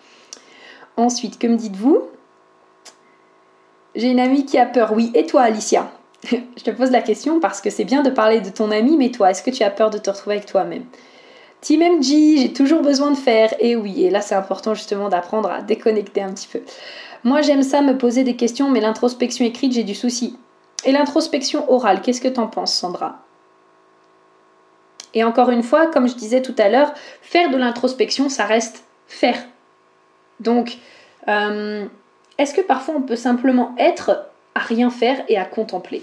[0.98, 2.02] Ensuite, que me dites-vous?
[3.96, 5.12] J'ai une amie qui a peur, oui.
[5.14, 5.92] Et toi Alicia?
[6.32, 9.10] Je te pose la question parce que c'est bien de parler de ton ami, mais
[9.10, 10.86] toi, est-ce que tu as peur de te retrouver avec toi-même?
[11.62, 13.54] Team MG, j'ai toujours besoin de faire.
[13.60, 16.62] Et oui, et là c'est important justement d'apprendre à déconnecter un petit peu.
[17.24, 20.36] Moi j'aime ça me poser des questions, mais l'introspection écrite, j'ai du souci.
[20.86, 23.20] Et l'introspection orale, qu'est-ce que t'en penses, Sandra?
[25.14, 28.84] Et encore une fois, comme je disais tout à l'heure, faire de l'introspection, ça reste
[29.08, 29.38] faire.
[30.40, 30.78] Donc,
[31.28, 31.86] euh,
[32.38, 36.02] est-ce que parfois on peut simplement être à rien faire et à contempler?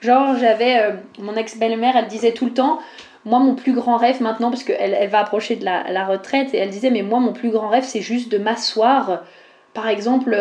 [0.00, 2.78] Genre, j'avais euh, mon ex-belle-mère, elle disait tout le temps,
[3.24, 6.58] moi mon plus grand rêve maintenant, parce qu'elle elle va approcher de la, retraite, et
[6.58, 9.22] elle disait, mais moi mon plus grand rêve, c'est juste de m'asseoir,
[9.74, 10.34] par exemple,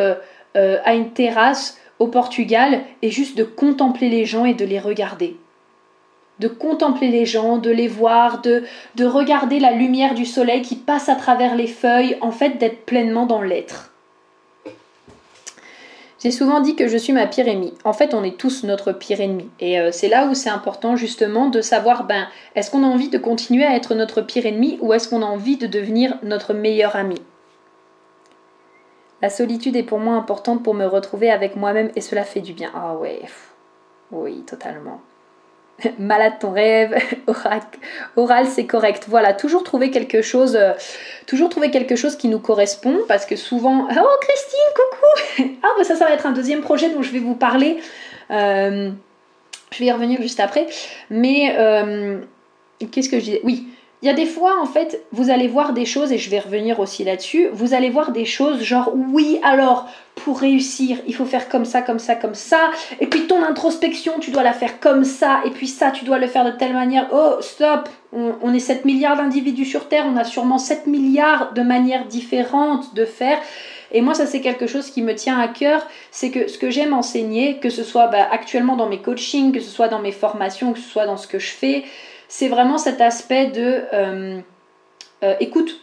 [0.55, 4.79] euh, à une terrasse au Portugal et juste de contempler les gens et de les
[4.79, 5.37] regarder.
[6.39, 8.63] De contempler les gens, de les voir, de,
[8.95, 12.85] de regarder la lumière du soleil qui passe à travers les feuilles, en fait d'être
[12.85, 13.91] pleinement dans l'être.
[16.19, 17.73] J'ai souvent dit que je suis ma pire ennemie.
[17.83, 19.49] En fait, on est tous notre pire ennemi.
[19.59, 23.09] Et euh, c'est là où c'est important justement de savoir, ben, est-ce qu'on a envie
[23.09, 26.53] de continuer à être notre pire ennemi ou est-ce qu'on a envie de devenir notre
[26.53, 27.17] meilleur ami?
[29.21, 32.53] La solitude est pour moi importante pour me retrouver avec moi-même et cela fait du
[32.53, 32.71] bien.
[32.75, 33.21] Ah ouais,
[34.11, 35.01] oui, totalement.
[35.99, 36.95] Malade ton rêve,
[38.15, 39.05] oral, c'est correct.
[39.07, 40.73] Voilà, toujours trouver quelque chose, euh,
[41.25, 45.53] toujours trouver quelque chose qui nous correspond parce que souvent, oh Christine, coucou.
[45.63, 47.77] Ah bah ça, ça va être un deuxième projet dont je vais vous parler.
[48.31, 48.91] Euh,
[49.71, 50.67] je vais y revenir juste après.
[51.09, 52.21] Mais euh,
[52.91, 53.67] qu'est-ce que je disais Oui,
[54.03, 56.39] il y a des fois, en fait, vous allez voir des choses, et je vais
[56.39, 61.25] revenir aussi là-dessus, vous allez voir des choses genre, oui, alors, pour réussir, il faut
[61.25, 64.79] faire comme ça, comme ça, comme ça, et puis ton introspection, tu dois la faire
[64.79, 67.07] comme ça, et puis ça, tu dois le faire de telle manière.
[67.11, 71.63] Oh, stop On, est 7 milliards d'individus sur Terre, on a sûrement 7 milliards de
[71.63, 73.39] manières différentes de faire.
[73.91, 75.87] Et moi, ça, c'est quelque chose qui me tient à cœur.
[76.11, 79.59] C'est que ce que j'aime enseigner, que ce soit bah, actuellement dans mes coachings, que
[79.59, 81.85] ce soit dans mes formations, que ce soit dans ce que je fais,
[82.27, 84.39] c'est vraiment cet aspect de euh,
[85.23, 85.79] euh, écoute,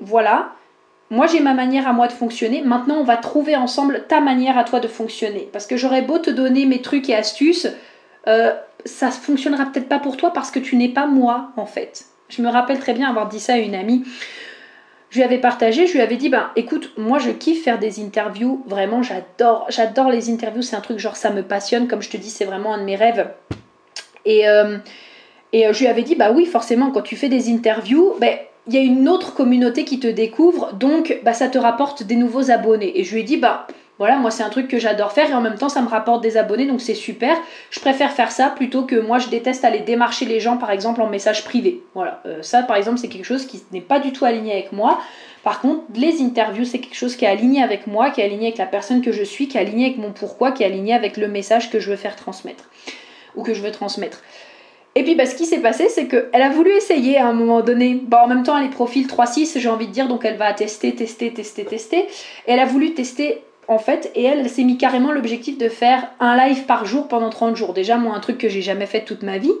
[0.00, 0.52] voilà,
[1.10, 4.58] moi j'ai ma manière à moi de fonctionner, maintenant on va trouver ensemble ta manière
[4.58, 5.48] à toi de fonctionner.
[5.52, 7.68] Parce que j'aurais beau te donner mes trucs et astuces,
[8.26, 8.52] euh,
[8.84, 12.06] ça ne fonctionnera peut-être pas pour toi parce que tu n'es pas moi en fait.
[12.28, 14.04] Je me rappelle très bien avoir dit ça à une amie.
[15.10, 18.04] Je lui avais partagé, je lui avais dit, ben écoute, moi je kiffe faire des
[18.04, 22.10] interviews, vraiment j'adore, j'adore les interviews, c'est un truc genre ça me passionne, comme je
[22.10, 23.26] te dis, c'est vraiment un de mes rêves.
[24.26, 24.46] Et,
[25.52, 28.36] et euh, je lui avais dit, bah oui, forcément, quand tu fais des interviews, ben,
[28.66, 32.16] il y a une autre communauté qui te découvre, donc bah, ça te rapporte des
[32.16, 33.00] nouveaux abonnés.
[33.00, 33.66] Et je lui ai dit, bah
[33.98, 36.22] voilà, moi c'est un truc que j'adore faire et en même temps ça me rapporte
[36.22, 37.36] des abonnés, donc c'est super.
[37.70, 41.02] Je préfère faire ça plutôt que moi je déteste aller démarcher les gens par exemple
[41.02, 41.82] en message privé.
[41.94, 44.70] Voilà, euh, ça par exemple c'est quelque chose qui n'est pas du tout aligné avec
[44.70, 45.00] moi.
[45.42, 48.48] Par contre, les interviews c'est quelque chose qui est aligné avec moi, qui est aligné
[48.48, 50.94] avec la personne que je suis, qui est aligné avec mon pourquoi, qui est aligné
[50.94, 52.70] avec le message que je veux faire transmettre
[53.34, 54.22] ou que je veux transmettre.
[54.98, 57.60] Et puis bah, ce qui s'est passé, c'est qu'elle a voulu essayer à un moment
[57.60, 58.00] donné.
[58.02, 60.52] Bon, en même temps, elle est profil 3-6, j'ai envie de dire, donc elle va
[60.52, 62.08] tester, tester, tester, tester.
[62.48, 66.10] Elle a voulu tester en fait, et elle, elle s'est mis carrément l'objectif de faire
[66.18, 67.74] un live par jour pendant 30 jours.
[67.74, 69.52] Déjà, moi, un truc que j'ai jamais fait toute ma vie.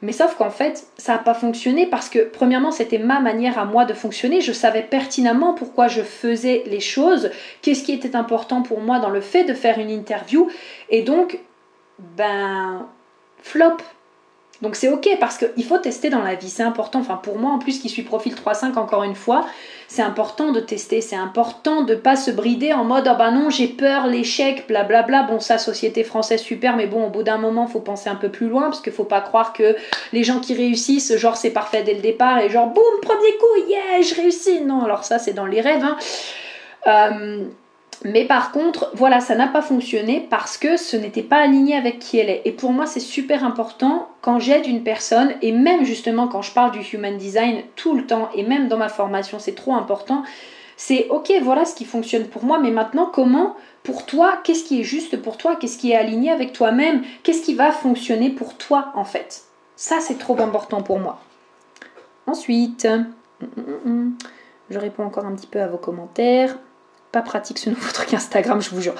[0.00, 3.66] Mais sauf qu'en fait, ça n'a pas fonctionné parce que, premièrement, c'était ma manière à
[3.66, 4.40] moi de fonctionner.
[4.40, 9.10] Je savais pertinemment pourquoi je faisais les choses, qu'est-ce qui était important pour moi dans
[9.10, 10.48] le fait de faire une interview.
[10.88, 11.38] Et donc,
[12.16, 12.86] ben,
[13.42, 13.76] flop.
[14.60, 16.98] Donc c'est ok parce qu'il faut tester dans la vie, c'est important.
[16.98, 19.46] Enfin pour moi en plus qui suis profil 3.5 encore une fois,
[19.86, 23.50] c'est important de tester, c'est important de pas se brider en mode oh bah non
[23.50, 25.22] j'ai peur, l'échec, blablabla.
[25.24, 28.30] Bon ça société française super, mais bon au bout d'un moment faut penser un peu
[28.30, 29.76] plus loin parce qu'il faut pas croire que
[30.12, 33.68] les gens qui réussissent genre c'est parfait dès le départ et genre boum premier coup
[33.68, 34.60] yeah je réussis.
[34.62, 35.84] Non alors ça c'est dans les rêves.
[35.84, 35.96] Hein.
[36.88, 37.44] Euh,
[38.04, 41.98] mais par contre, voilà, ça n'a pas fonctionné parce que ce n'était pas aligné avec
[41.98, 42.42] qui elle est.
[42.44, 46.52] Et pour moi, c'est super important quand j'aide une personne, et même justement quand je
[46.52, 50.22] parle du human design tout le temps, et même dans ma formation, c'est trop important.
[50.76, 54.80] C'est ok, voilà ce qui fonctionne pour moi, mais maintenant, comment pour toi, qu'est-ce qui
[54.80, 58.56] est juste pour toi, qu'est-ce qui est aligné avec toi-même, qu'est-ce qui va fonctionner pour
[58.56, 59.42] toi en fait?
[59.74, 61.20] Ça, c'est trop important pour moi.
[62.26, 62.86] Ensuite,
[64.70, 66.58] je réponds encore un petit peu à vos commentaires
[67.12, 68.94] pas pratique ce nouveau truc Instagram, je vous jure.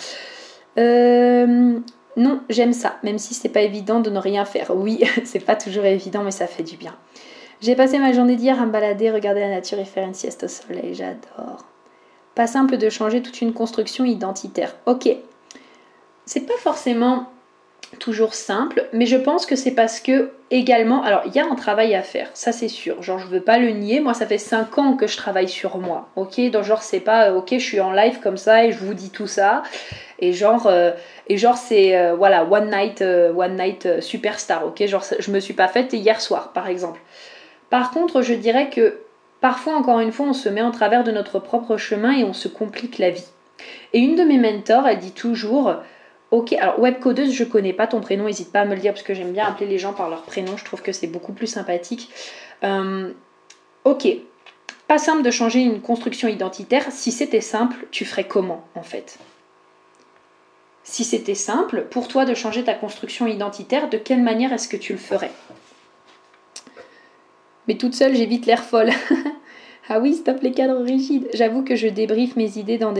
[0.79, 1.79] Euh,
[2.17, 4.71] non, j'aime ça, même si c'est pas évident de ne rien faire.
[4.75, 6.95] Oui, c'est pas toujours évident, mais ça fait du bien.
[7.61, 10.45] J'ai passé ma journée d'hier à me balader, regarder la nature et faire une sieste
[10.45, 10.95] au soleil.
[10.95, 11.65] J'adore.
[12.35, 14.77] Pas simple de changer toute une construction identitaire.
[14.87, 15.09] Ok.
[16.25, 17.27] C'est pas forcément
[17.99, 21.55] toujours simple, mais je pense que c'est parce que également, alors il y a un
[21.55, 24.39] travail à faire, ça c'est sûr, genre je veux pas le nier, moi ça fait
[24.39, 27.81] 5 ans que je travaille sur moi, ok, donc genre c'est pas, ok je suis
[27.81, 29.63] en live comme ça et je vous dis tout ça,
[30.19, 30.93] et genre, euh,
[31.29, 35.41] et genre c'est, euh, voilà, one night, euh, one night superstar, ok, genre je me
[35.41, 37.01] suis pas faite hier soir par exemple.
[37.71, 38.99] Par contre je dirais que
[39.41, 42.35] parfois encore une fois on se met en travers de notre propre chemin et on
[42.35, 43.27] se complique la vie.
[43.93, 45.75] Et une de mes mentors, elle dit toujours,
[46.31, 49.03] Ok, alors webcodeuse, je connais pas ton prénom, n'hésite pas à me le dire parce
[49.03, 51.47] que j'aime bien appeler les gens par leur prénom, je trouve que c'est beaucoup plus
[51.47, 52.11] sympathique.
[52.65, 53.11] Euh,
[53.85, 54.07] ok,
[54.89, 56.91] pas simple de changer une construction identitaire.
[56.91, 59.19] Si c'était simple, tu ferais comment en fait?
[60.83, 64.77] Si c'était simple pour toi de changer ta construction identitaire, de quelle manière est-ce que
[64.77, 65.31] tu le ferais?
[67.69, 68.91] Mais toute seule, j'évite l'air folle.
[69.91, 71.29] Ah oui, stop les cadres rigides.
[71.33, 72.93] J'avoue que je débriefe mes idées dans,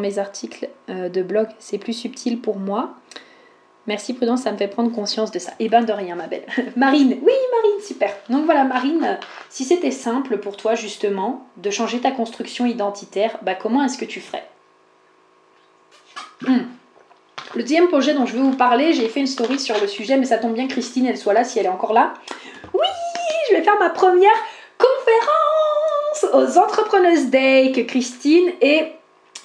[0.00, 1.48] mes articles euh, de blog.
[1.58, 2.94] C'est plus subtil pour moi.
[3.86, 5.52] Merci Prudence, ça me fait prendre conscience de ça.
[5.58, 6.46] Eh ben de rien, ma belle.
[6.76, 8.14] Marine, oui Marine, super.
[8.28, 13.54] Donc voilà Marine, si c'était simple pour toi justement de changer ta construction identitaire, bah
[13.54, 14.44] comment est-ce que tu ferais?
[16.42, 16.66] Hmm.
[17.54, 20.16] Le deuxième projet dont je veux vous parler, j'ai fait une story sur le sujet,
[20.16, 22.14] mais ça tombe bien Christine, elle soit là si elle est encore là.
[22.72, 22.86] Oui,
[23.50, 24.30] je vais faire ma première
[24.78, 25.59] conférence
[26.32, 28.92] aux Entrepreneurs Day que Christine et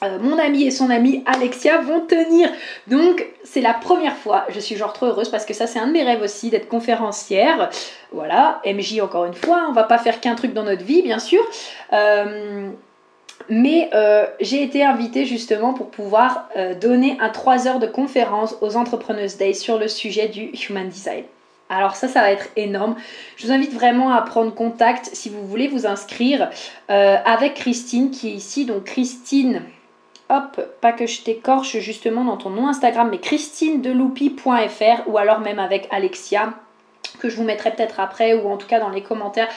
[0.03, 2.49] euh, mon ami et son ami Alexia vont tenir.
[2.87, 5.87] Donc c'est la première fois, je suis genre trop heureuse parce que ça c'est un
[5.87, 7.69] de mes rêves aussi d'être conférencière.
[8.11, 11.19] Voilà, MJ encore une fois, on va pas faire qu'un truc dans notre vie bien
[11.19, 11.41] sûr.
[11.93, 12.69] Euh,
[13.49, 16.49] mais euh, j'ai été invitée justement pour pouvoir
[16.81, 21.23] donner un 3 heures de conférence aux Entrepreneurs Day sur le sujet du Human Design.
[21.69, 22.95] Alors ça, ça va être énorme.
[23.37, 26.49] Je vous invite vraiment à prendre contact si vous voulez vous inscrire
[26.87, 28.65] avec Christine qui est ici.
[28.65, 29.63] Donc Christine,
[30.29, 35.59] hop, pas que je t'écorche justement dans ton nom Instagram, mais christinedeloupi.fr ou alors même
[35.59, 36.53] avec Alexia,
[37.19, 39.49] que je vous mettrai peut-être après ou en tout cas dans les commentaires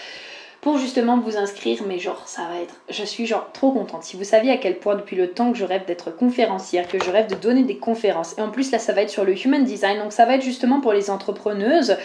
[0.61, 1.83] pour justement vous inscrire.
[1.87, 2.75] Mais genre, ça va être.
[2.89, 4.05] Je suis genre trop contente.
[4.05, 7.03] Si vous saviez à quel point depuis le temps que je rêve d'être conférencière, que
[7.03, 9.35] je rêve de donner des conférences, et en plus là, ça va être sur le
[9.35, 11.97] human design, donc ça va être justement pour les entrepreneuses.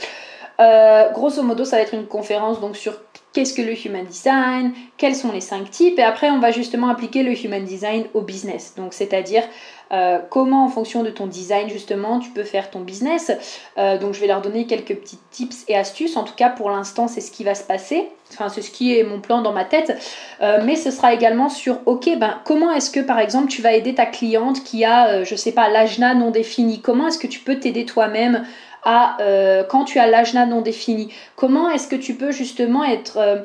[0.60, 2.94] Euh, grosso modo, ça va être une conférence donc sur
[3.34, 6.90] qu'est-ce que le human design, quels sont les cinq types, et après on va justement
[6.90, 8.74] appliquer le human design au business.
[8.78, 9.44] Donc c'est-à-dire
[9.92, 13.32] euh, comment en fonction de ton design justement tu peux faire ton business.
[13.78, 16.16] Euh, donc je vais leur donner quelques petits tips et astuces.
[16.18, 18.10] En tout cas pour l'instant c'est ce qui va se passer.
[18.32, 19.96] Enfin c'est ce qui est mon plan dans ma tête.
[20.42, 23.74] Euh, mais ce sera également sur ok ben comment est-ce que par exemple tu vas
[23.74, 26.82] aider ta cliente qui a je sais pas l'ajna non défini.
[26.82, 28.46] Comment est-ce que tu peux t'aider toi-même
[28.86, 33.38] euh, quand tu as l'ajna non défini Comment est-ce que tu peux justement être, euh,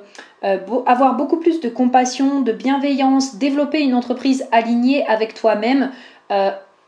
[0.44, 5.90] euh, avoir beaucoup plus de compassion, de bienveillance, développer une entreprise alignée avec toi-même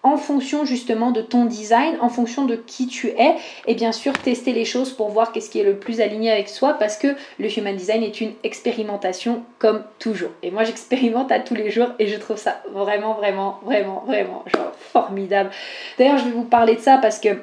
[0.03, 3.35] en fonction justement de ton design, en fonction de qui tu es,
[3.67, 6.49] et bien sûr tester les choses pour voir qu'est-ce qui est le plus aligné avec
[6.49, 7.09] soi, parce que
[7.39, 10.31] le human design est une expérimentation comme toujours.
[10.43, 14.43] Et moi j'expérimente à tous les jours et je trouve ça vraiment, vraiment, vraiment, vraiment
[14.47, 15.51] genre formidable.
[15.99, 17.37] D'ailleurs je vais vous parler de ça parce que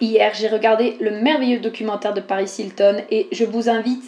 [0.00, 4.04] Hier, j'ai regardé le merveilleux documentaire de Paris Hilton et je vous invite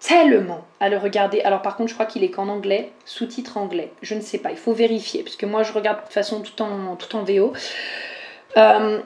[0.00, 1.40] tellement à le regarder.
[1.42, 3.92] Alors par contre, je crois qu'il est qu'en anglais, sous-titre anglais.
[4.02, 6.62] Je ne sais pas, il faut vérifier puisque moi je regarde de toute façon tout
[6.62, 7.52] en, tout en VO.
[8.56, 9.00] Euh,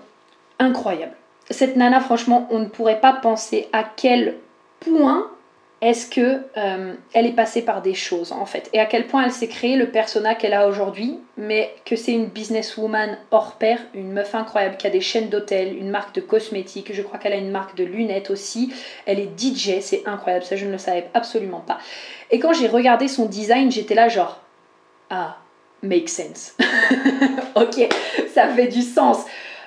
[0.59, 1.15] incroyable.
[1.51, 4.37] Cette nana, franchement, on ne pourrait pas penser à quel
[4.81, 5.29] point
[5.83, 8.71] est-ce que euh, elle est passée par des choses en fait?
[8.73, 12.13] Et à quel point elle s'est créée le persona qu'elle a aujourd'hui mais que c'est
[12.13, 16.21] une businesswoman hors pair une meuf incroyable qui a des chaînes d'hôtels une marque de
[16.21, 18.73] cosmétiques je crois qu'elle a une marque de lunettes aussi.
[19.07, 21.79] Elle est DJ c'est incroyable ça je ne le savais absolument pas.
[22.31, 24.41] Et quand j'ai regardé son design j'étais là genre
[25.11, 25.39] ah
[25.83, 26.57] make sense.
[27.57, 27.89] Ok
[28.33, 29.25] ça fait du sens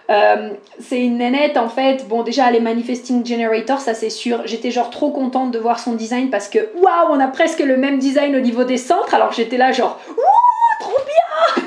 [0.09, 2.07] euh, c'est une nénette en fait.
[2.07, 4.41] Bon, déjà, est Manifesting Generator, ça c'est sûr.
[4.45, 7.77] J'étais genre trop contente de voir son design parce que waouh, on a presque le
[7.77, 9.13] même design au niveau des centres.
[9.13, 10.97] Alors j'étais là, genre, ouh, trop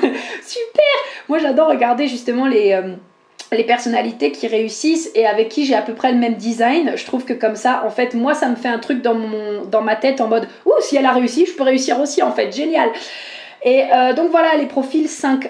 [0.01, 0.11] bien
[0.45, 0.83] Super
[1.27, 2.73] Moi j'adore regarder justement les.
[2.73, 2.95] Euh,
[3.51, 7.03] les personnalités qui réussissent et avec qui j'ai à peu près le même design, je
[7.03, 9.81] trouve que comme ça, en fait, moi, ça me fait un truc dans, mon, dans
[9.81, 12.55] ma tête en mode, ouh, si elle a réussi, je peux réussir aussi, en fait,
[12.55, 12.91] génial.
[13.63, 15.49] Et euh, donc voilà, les profils 5-1,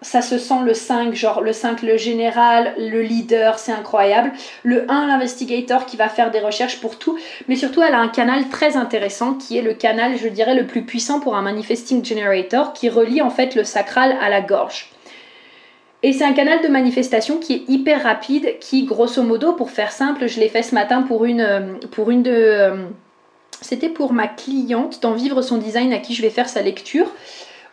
[0.00, 4.32] ça se sent le 5, genre le 5, le général, le leader, c'est incroyable.
[4.62, 7.18] Le 1, l'investigator qui va faire des recherches pour tout.
[7.48, 10.66] Mais surtout, elle a un canal très intéressant qui est le canal, je dirais, le
[10.66, 14.90] plus puissant pour un manifesting generator qui relie en fait le sacral à la gorge.
[16.02, 19.92] Et c'est un canal de manifestation qui est hyper rapide, qui grosso modo, pour faire
[19.92, 22.32] simple, je l'ai fait ce matin pour une, euh, pour une de...
[22.32, 22.86] Euh,
[23.60, 27.06] c'était pour ma cliente d'en vivre son design à qui je vais faire sa lecture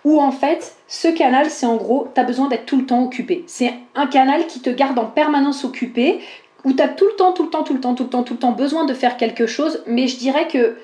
[0.08, 3.04] où en fait, ce canal, c'est en gros, tu as besoin d'être tout le temps
[3.04, 3.43] occupé.
[3.46, 6.22] C'est un canal qui te garde en permanence occupé,
[6.63, 8.24] où tu as tout le temps, tout le temps, tout le temps, tout le temps,
[8.24, 10.78] tout le temps besoin de faire quelque chose, mais je dirais que,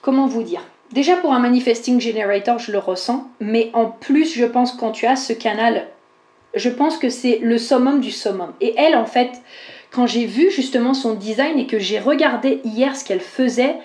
[0.00, 0.62] comment vous dire?
[0.90, 5.04] Déjà pour un manifesting generator, je le ressens, mais en plus, je pense quand tu
[5.04, 5.86] as ce canal,
[6.54, 8.54] je pense que c'est le summum du summum.
[8.62, 9.32] Et elle, en fait,
[9.90, 13.76] quand j'ai vu justement son design et que j'ai regardé hier ce qu'elle faisait,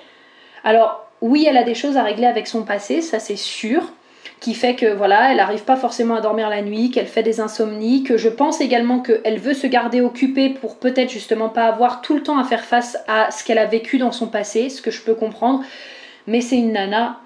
[0.63, 3.91] alors oui, elle a des choses à régler avec son passé, ça c'est sûr,
[4.39, 7.41] qui fait que voilà, elle n'arrive pas forcément à dormir la nuit, qu'elle fait des
[7.41, 12.01] insomnies, que je pense également qu'elle veut se garder occupée pour peut-être justement pas avoir
[12.01, 14.81] tout le temps à faire face à ce qu'elle a vécu dans son passé, ce
[14.81, 15.63] que je peux comprendre.
[16.25, 17.19] Mais c'est une nana,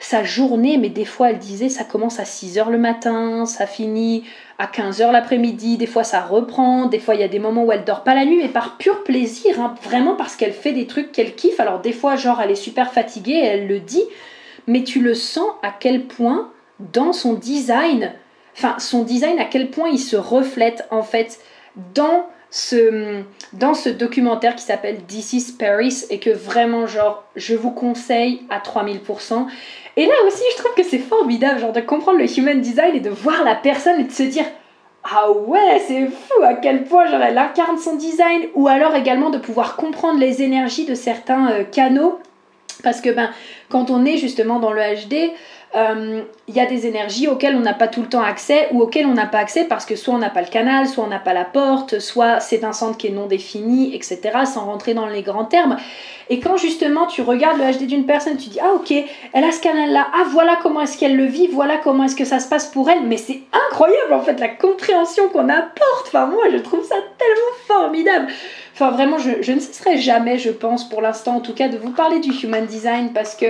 [0.00, 4.24] sa journée, mais des fois elle disait ça commence à 6h le matin, ça finit
[4.58, 7.72] à 15h l'après-midi, des fois ça reprend, des fois il y a des moments où
[7.72, 10.86] elle dort pas la nuit, mais par pur plaisir, hein, vraiment parce qu'elle fait des
[10.86, 11.60] trucs qu'elle kiffe.
[11.60, 14.02] Alors des fois genre elle est super fatiguée, elle le dit,
[14.68, 18.12] mais tu le sens à quel point dans son design,
[18.56, 21.40] enfin son design à quel point il se reflète en fait
[21.94, 23.24] dans ce,
[23.90, 29.46] documentaire qui s'appelle This is Paris et que vraiment genre je vous conseille à 3000%.
[29.96, 33.00] Et là aussi je trouve que c'est formidable genre de comprendre le human design et
[33.00, 34.44] de voir la personne et de se dire
[35.10, 39.30] ah ouais, c'est fou à quel point genre, elle incarne son design, ou alors également
[39.30, 42.18] de pouvoir comprendre les énergies de certains euh, canaux
[42.82, 43.30] parce que ben,
[43.68, 45.32] quand on est justement dans le HD,
[45.76, 48.80] euh, il y a des énergies auxquelles on n'a pas tout le temps accès ou
[48.80, 51.08] auxquelles on n'a pas accès parce que soit on n'a pas le canal, soit on
[51.08, 54.20] n'a pas la porte, soit c'est un centre qui est non défini, etc.
[54.46, 55.76] sans rentrer dans les grands termes.
[56.30, 58.94] Et quand justement tu regardes le HD d'une personne, tu dis ah ok,
[59.34, 62.24] elle a ce canal-là, ah voilà comment est-ce qu'elle le vit, voilà comment est-ce que
[62.24, 65.97] ça se passe pour elle, mais c'est incroyable en fait la compréhension qu'on apporte.
[66.08, 68.28] Enfin moi je trouve ça tellement formidable.
[68.74, 71.90] Enfin vraiment je, ne cesserai jamais, je pense pour l'instant en tout cas, de vous
[71.90, 73.46] parler du human design parce que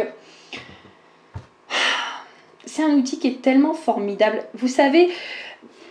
[2.65, 4.43] c'est un outil qui est tellement formidable.
[4.55, 5.09] Vous savez,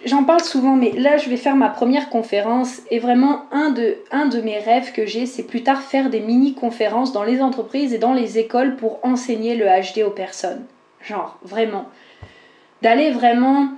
[0.06, 3.98] j'en parle souvent, mais là je vais faire ma première conférence et vraiment un de,
[4.12, 7.94] un de mes rêves que j'ai, c'est plus tard faire des mini-conférences dans les entreprises
[7.94, 10.66] et dans les écoles pour enseigner le HD aux personnes.
[11.02, 11.86] Genre, vraiment.
[12.82, 13.70] D'aller vraiment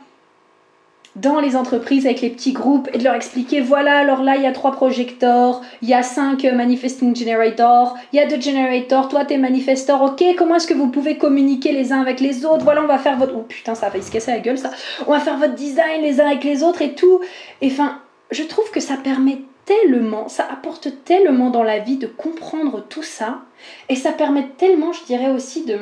[1.22, 4.44] dans les entreprises avec les petits groupes et de leur expliquer voilà alors là il
[4.44, 8.40] y a trois projecteurs, il y a cinq euh, manifesting generators, il y a deux
[8.40, 12.46] generators, toi t'es manifestor, ok comment est-ce que vous pouvez communiquer les uns avec les
[12.46, 13.34] autres, voilà on va faire votre...
[13.36, 14.72] Oh putain ça va se casser la gueule ça,
[15.08, 17.22] on va faire votre design les uns avec les autres et tout.
[17.62, 18.00] Et enfin
[18.32, 23.04] je trouve que ça permet tellement, ça apporte tellement dans la vie de comprendre tout
[23.04, 23.42] ça
[23.88, 25.78] et ça permet tellement je dirais aussi de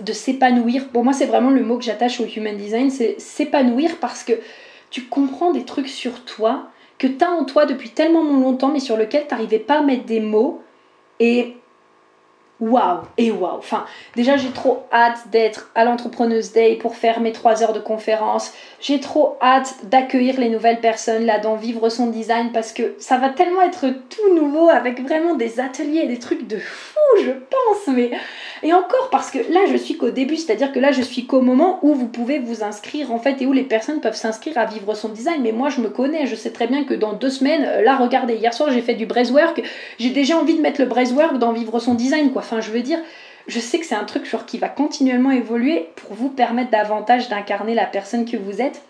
[0.00, 0.88] de s'épanouir.
[0.88, 4.32] Pour moi, c'est vraiment le mot que j'attache au human design, c'est s'épanouir parce que
[4.90, 6.68] tu comprends des trucs sur toi
[6.98, 9.82] que tu as en toi depuis tellement longtemps, mais sur lequel tu n'arrivais pas à
[9.82, 10.62] mettre des mots.
[11.18, 11.56] Et
[12.62, 13.58] waouh et waouh.
[13.58, 13.84] Enfin,
[14.14, 18.52] déjà, j'ai trop hâte d'être à l'Entrepreneuse Day pour faire mes trois heures de conférence.
[18.80, 23.18] J'ai trop hâte d'accueillir les nouvelles personnes là, d'en vivre son design parce que ça
[23.18, 27.30] va tellement être tout nouveau avec vraiment des ateliers et des trucs de fou, je
[27.30, 27.94] pense.
[27.94, 28.12] Mais
[28.62, 31.40] et encore parce que là, je suis qu'au début, c'est-à-dire que là, je suis qu'au
[31.40, 34.66] moment où vous pouvez vous inscrire en fait et où les personnes peuvent s'inscrire à
[34.66, 35.42] vivre son design.
[35.42, 37.96] Mais moi, je me connais, je sais très bien que dans deux semaines, euh, là,
[37.96, 39.62] regardez, hier soir, j'ai fait du breastwork,
[39.98, 42.42] j'ai déjà envie de mettre le breastwork dans vivre son design, quoi.
[42.52, 42.98] Enfin, je veux dire,
[43.46, 47.74] je sais que c'est un truc qui va continuellement évoluer pour vous permettre davantage d'incarner
[47.74, 48.82] la personne que vous êtes.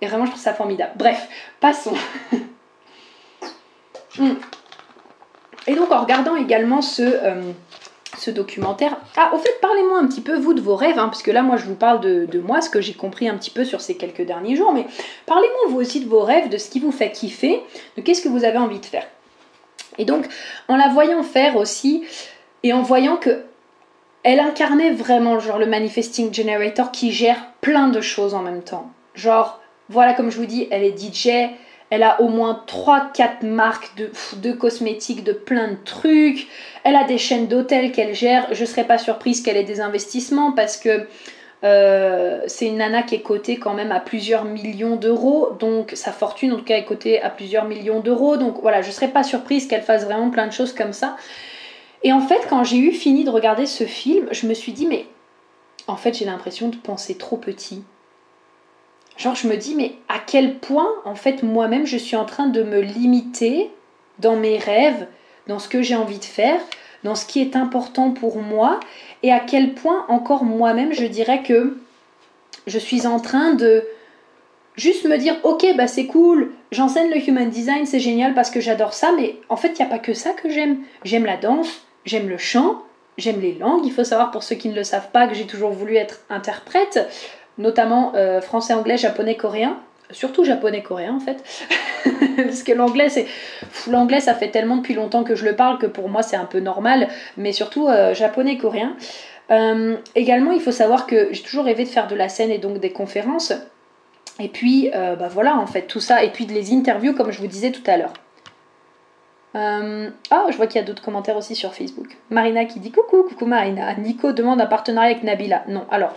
[0.00, 0.92] Et vraiment, je trouve ça formidable.
[0.96, 1.28] Bref,
[1.60, 1.94] passons.
[4.16, 4.34] Hmm.
[5.66, 7.02] Et donc, en regardant également ce.
[7.02, 7.50] Euh,
[8.16, 8.96] ce documentaire.
[9.16, 11.42] Ah, au fait, parlez-moi un petit peu, vous, de vos rêves, hein, parce que là,
[11.42, 13.96] moi, je vous parle de, moi, ce que j'ai compris un petit peu sur ces
[13.96, 14.86] quelques derniers jours, mais
[15.26, 17.60] parlez-moi, vous aussi, de vos rêves, de ce qui vous fait kiffer,
[17.96, 19.04] de qu'est-ce que vous avez envie de faire.
[19.98, 20.28] Et donc,
[20.68, 22.04] en la voyant faire aussi,
[22.64, 23.44] et en voyant que
[24.24, 28.90] elle incarnait vraiment, genre, le manifesting generator qui gère plein de choses en même temps.
[29.14, 29.60] Genre,
[29.90, 31.50] voilà, comme je vous dis, elle est DJ,
[31.90, 36.48] elle a au moins 3-4 marques de, cosmétiques, de plein de trucs.
[36.84, 38.48] Elle a des chaînes d'hôtels qu'elle gère.
[38.52, 41.06] Je ne serais pas surprise qu'elle ait des investissements parce que
[41.64, 45.50] euh, c'est une nana qui est cotée quand même à plusieurs millions d'euros.
[45.60, 48.38] Donc sa fortune en tout cas est cotée à plusieurs millions d'euros.
[48.38, 51.16] Donc voilà, je ne serais pas surprise qu'elle fasse vraiment plein de choses comme ça.
[52.04, 54.86] Et en fait, quand j'ai eu fini de regarder ce film, je me suis dit,
[54.86, 55.06] mais
[55.88, 57.82] en fait, j'ai l'impression de penser trop petit.
[59.16, 62.46] Genre, je me dis, mais à quel point, en fait, moi-même, je suis en train
[62.46, 63.70] de me limiter
[64.18, 65.06] dans mes rêves,
[65.46, 66.60] dans ce que j'ai envie de faire,
[67.04, 68.80] dans ce qui est important pour moi,
[69.22, 71.78] et à quel point, encore moi-même, je dirais que
[72.66, 73.86] je suis en train de
[74.76, 78.60] juste me dire, ok, bah c'est cool, j'enseigne le human design, c'est génial parce que
[78.60, 80.78] j'adore ça, mais en fait, il n'y a pas que ça que j'aime.
[81.04, 82.82] J'aime la danse, j'aime le chant,
[83.18, 83.84] j'aime les langues.
[83.84, 86.20] Il faut savoir, pour ceux qui ne le savent pas, que j'ai toujours voulu être
[86.30, 87.08] interprète
[87.58, 89.78] notamment euh, français, anglais, japonais, coréen.
[90.10, 91.42] Surtout japonais, coréen en fait.
[92.36, 93.26] Parce que l'anglais, c'est.
[93.88, 96.44] L'anglais, ça fait tellement depuis longtemps que je le parle que pour moi, c'est un
[96.44, 97.08] peu normal.
[97.36, 98.96] Mais surtout euh, japonais, coréen.
[99.50, 102.58] Euh, également, il faut savoir que j'ai toujours rêvé de faire de la scène et
[102.58, 103.52] donc des conférences.
[104.40, 106.24] Et puis, bah voilà, en fait, tout ça.
[106.24, 108.12] Et puis de les interviews, comme je vous disais tout à l'heure.
[109.54, 112.16] Ah, je vois qu'il y a d'autres commentaires aussi sur Facebook.
[112.30, 113.94] Marina qui dit coucou, coucou Marina.
[113.94, 115.64] Nico demande un partenariat avec Nabila.
[115.68, 116.14] Non, alors,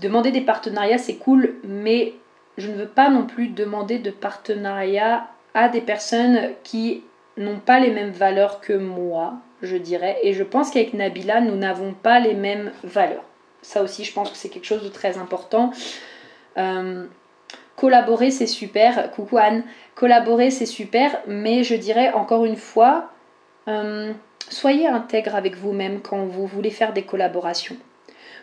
[0.00, 2.14] Demander des partenariats, c'est cool, mais
[2.56, 7.02] je ne veux pas non plus demander de partenariat à des personnes qui
[7.36, 10.18] n'ont pas les mêmes valeurs que moi, je dirais.
[10.22, 13.24] Et je pense qu'avec Nabila, nous n'avons pas les mêmes valeurs.
[13.60, 15.70] Ça aussi, je pense que c'est quelque chose de très important.
[16.56, 17.04] Euh,
[17.80, 19.10] collaborer, c'est super.
[19.12, 19.64] Coucou Anne.
[19.94, 23.10] Collaborer, c'est super, mais je dirais encore une fois,
[23.68, 24.12] euh,
[24.50, 27.76] soyez intègre avec vous-même quand vous voulez faire des collaborations.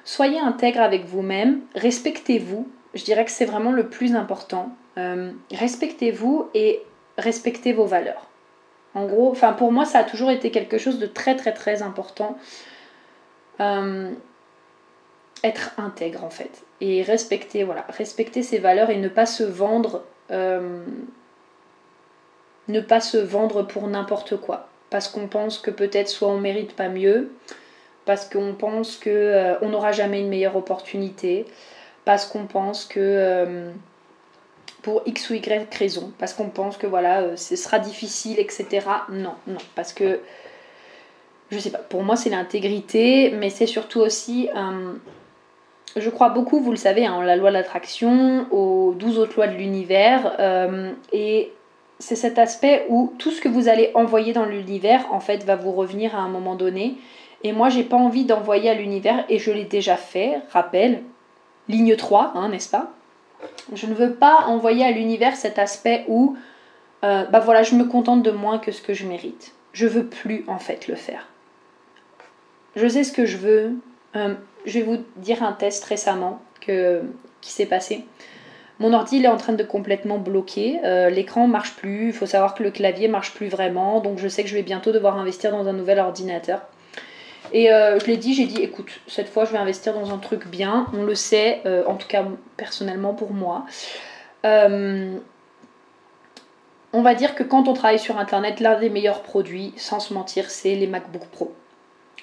[0.03, 2.67] Soyez intègre avec vous-même, respectez-vous.
[2.95, 4.71] Je dirais que c'est vraiment le plus important.
[4.97, 6.81] Euh, respectez-vous et
[7.19, 8.25] respectez vos valeurs.
[8.95, 12.38] En gros, pour moi, ça a toujours été quelque chose de très très très important.
[13.59, 14.11] Euh,
[15.43, 20.03] être intègre en fait et respecter voilà respecter ses valeurs et ne pas se vendre
[20.32, 20.84] euh,
[22.67, 26.75] ne pas se vendre pour n'importe quoi parce qu'on pense que peut-être soit on mérite
[26.75, 27.32] pas mieux
[28.07, 31.45] parce qu'on pense que euh, on n'aura jamais une meilleure opportunité,
[32.05, 33.71] parce qu'on pense que euh,
[34.82, 38.65] pour X ou Y raison, parce qu'on pense que voilà, ce sera difficile, etc.
[39.09, 40.21] Non, non, parce que
[41.51, 44.49] je sais pas, pour moi c'est l'intégrité, mais c'est surtout aussi
[45.95, 49.47] je crois beaucoup, vous le savez, hein, la loi de l'attraction, aux 12 autres lois
[49.47, 50.38] de l'univers,
[51.11, 51.51] et
[51.99, 55.55] c'est cet aspect où tout ce que vous allez envoyer dans l'univers, en fait, va
[55.55, 56.95] vous revenir à un moment donné.
[57.43, 61.03] Et moi, j'ai pas envie d'envoyer à l'univers, et je l'ai déjà fait, rappel,
[61.67, 62.91] ligne 3, hein, n'est-ce pas?
[63.73, 66.35] Je ne veux pas envoyer à l'univers cet aspect où,
[67.03, 69.53] euh, bah voilà, je me contente de moins que ce que je mérite.
[69.73, 71.27] Je veux plus, en fait, le faire.
[72.75, 73.75] Je sais ce que je veux.
[74.15, 74.33] Euh,
[74.65, 77.01] je vais vous dire un test récemment que,
[77.41, 78.05] qui s'est passé.
[78.79, 80.79] Mon ordi est en train de complètement bloquer.
[80.83, 82.07] Euh, l'écran marche plus.
[82.07, 83.99] Il faut savoir que le clavier marche plus vraiment.
[84.01, 86.61] Donc je sais que je vais bientôt devoir investir dans un nouvel ordinateur.
[87.53, 90.17] Et euh, je l'ai dit, j'ai dit, écoute, cette fois je vais investir dans un
[90.17, 92.25] truc bien, on le sait, euh, en tout cas
[92.57, 93.65] personnellement pour moi.
[96.93, 100.13] On va dire que quand on travaille sur Internet, l'un des meilleurs produits, sans se
[100.13, 101.53] mentir, c'est les MacBook Pro.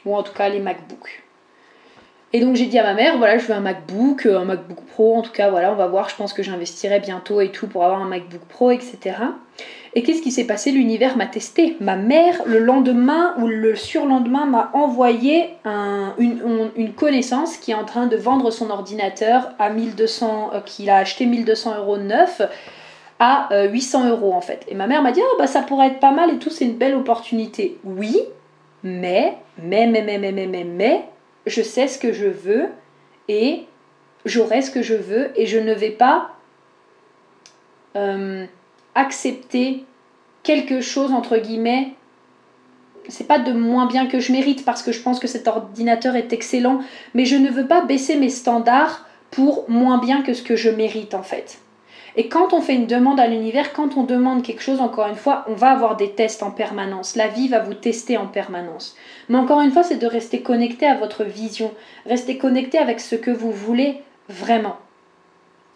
[0.04, 1.23] Ou en tout cas les MacBooks.
[2.34, 5.14] Et donc j'ai dit à ma mère, voilà, je veux un MacBook, un MacBook Pro,
[5.14, 7.84] en tout cas, voilà, on va voir, je pense que j'investirai bientôt et tout pour
[7.84, 8.98] avoir un MacBook Pro, etc.
[9.94, 10.72] Et qu'est-ce qui s'est passé?
[10.72, 11.76] L'univers m'a testé.
[11.78, 15.50] Ma mère, le lendemain ou le surlendemain, m'a envoyé
[16.18, 20.96] une, connaissance qui est en train de vendre son ordinateur à 1200, euh, qu'il a
[20.96, 22.42] acheté 1200 euros neuf
[23.20, 24.66] à 800 euh, euros en fait.
[24.66, 26.64] Et ma mère m'a dit, ah, bah, ça pourrait être pas mal et tout, c'est
[26.64, 27.78] une belle opportunité.
[27.84, 28.18] Oui,
[28.82, 31.04] mais, mais, mais, mais, mais, mais, mais, mais,
[31.46, 32.66] je sais ce que je veux
[33.28, 33.64] et
[34.24, 36.30] j'aurai ce que je veux et je ne vais pas...
[37.96, 38.46] Euh,
[38.94, 39.84] accepter
[40.42, 41.94] quelque chose entre guillemets
[43.08, 46.16] c'est pas de moins bien que je mérite parce que je pense que cet ordinateur
[46.16, 46.80] est excellent,
[47.12, 50.70] mais je ne veux pas baisser mes standards pour moins bien que ce que je
[50.70, 51.58] mérite en fait.
[52.16, 55.16] Et quand on fait une demande à l'univers, quand on demande quelque chose, encore une
[55.16, 57.16] fois, on va avoir des tests en permanence.
[57.16, 58.96] La vie va vous tester en permanence.
[59.28, 61.72] Mais encore une fois, c'est de rester connecté à votre vision,
[62.06, 64.76] rester connecté avec ce que vous voulez vraiment.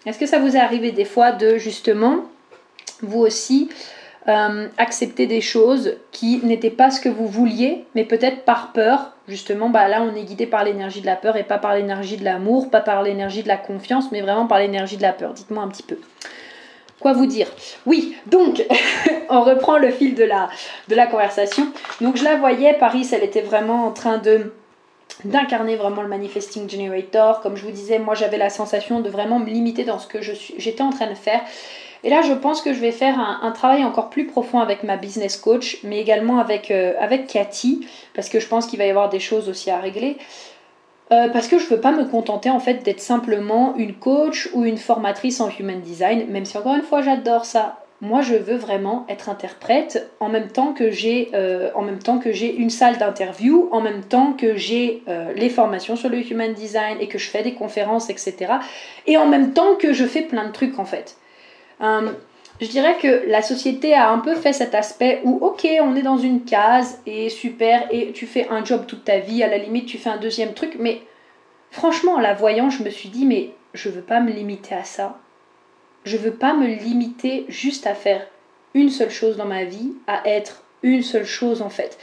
[0.06, 2.24] Est-ce que ça vous est arrivé des fois de justement
[3.02, 3.68] vous aussi
[4.26, 9.12] euh, accepter des choses qui n'étaient pas ce que vous vouliez, mais peut-être par peur.
[9.26, 12.16] Justement, bah là, on est guidé par l'énergie de la peur et pas par l'énergie
[12.16, 15.32] de l'amour, pas par l'énergie de la confiance, mais vraiment par l'énergie de la peur.
[15.34, 15.98] Dites-moi un petit peu.
[17.00, 17.46] Quoi vous dire?
[17.86, 18.66] Oui, donc,
[19.30, 21.68] on reprend le fil de la, conversation.
[22.00, 24.52] Donc, je la voyais, Paris, elle était vraiment en train de
[25.24, 29.40] d'incarner vraiment le manifesting generator comme je vous disais moi j'avais la sensation de vraiment
[29.40, 31.40] me limiter dans ce que j'étais en train de faire
[32.04, 34.96] et là, je pense que je vais faire un, travail encore plus profond avec ma
[34.96, 38.90] business coach, mais également avec, euh, avec Cathy, parce que je pense qu'il va y
[38.90, 40.16] avoir des choses aussi à régler.
[41.10, 44.50] Euh, parce que je ne veux pas me contenter en fait d'être simplement une coach
[44.52, 47.82] ou une formatrice en human design, même si encore une fois j'adore ça.
[48.00, 52.18] Moi, je veux vraiment être interprète en même temps que j'ai, euh, en même temps
[52.20, 55.02] que j'ai une salle d'interview, en même temps que j'ai
[55.34, 58.52] les formations sur le human design et que je fais des conférences, etc.
[59.08, 61.16] Et en même temps que je fais plein de trucs en fait.
[61.80, 62.12] Euh,
[62.60, 66.02] je dirais que la société a un peu fait cet aspect où, ok, on est
[66.02, 69.58] dans une case et super, et tu fais un job toute ta vie, à la
[69.58, 71.02] limite, tu fais un deuxième truc, mais
[71.70, 74.84] franchement, en la voyant, je me suis dit, mais je veux pas me limiter à
[74.84, 75.18] ça.
[76.04, 78.26] Je veux pas me limiter juste à faire
[78.74, 81.98] une seule chose dans ma vie, à être une seule chose en fait.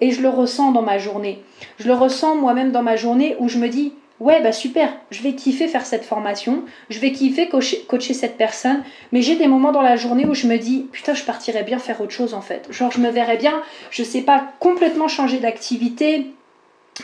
[0.00, 1.42] Et je le ressens dans ma journée.
[1.78, 3.92] Je le ressens moi-même dans ma journée où je me dis,
[4.22, 8.82] ouais, bah super, je vais kiffer faire cette formation, je vais kiffer coacher, cette personne,
[9.10, 11.78] mais j'ai des moments dans la journée où je me dis, putain, je partirais bien
[11.78, 12.68] faire autre chose en fait.
[12.70, 16.26] Genre, je me verrais bien, je sais pas, complètement changer d'activité,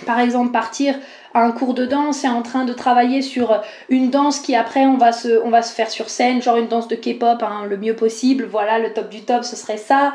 [0.04, 0.94] par exemple partir
[1.34, 4.84] à un cours de danse et en train de travailler sur une danse qui après
[4.84, 5.40] on va se,
[5.74, 9.08] faire sur scène, genre une danse de K-pop hein, le mieux possible, voilà le top
[9.08, 10.12] du top ce serait ça.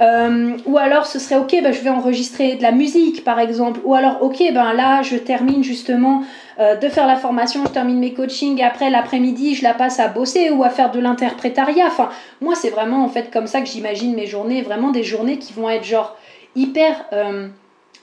[0.00, 3.80] Euh, ou alors ce serait ok, ben, je vais enregistrer de la musique par exemple.
[3.84, 6.22] Ou alors ok, ben là je termine justement
[6.58, 10.00] euh, de faire la formation, je termine mes coachings et après l'après-midi je la passe
[10.00, 11.86] à bosser ou à faire de l'interprétariat.
[11.86, 12.08] Enfin,
[12.40, 15.52] moi c'est vraiment en fait comme ça que j'imagine mes journées, vraiment des journées qui
[15.52, 16.16] vont être genre
[16.56, 17.48] hyper euh,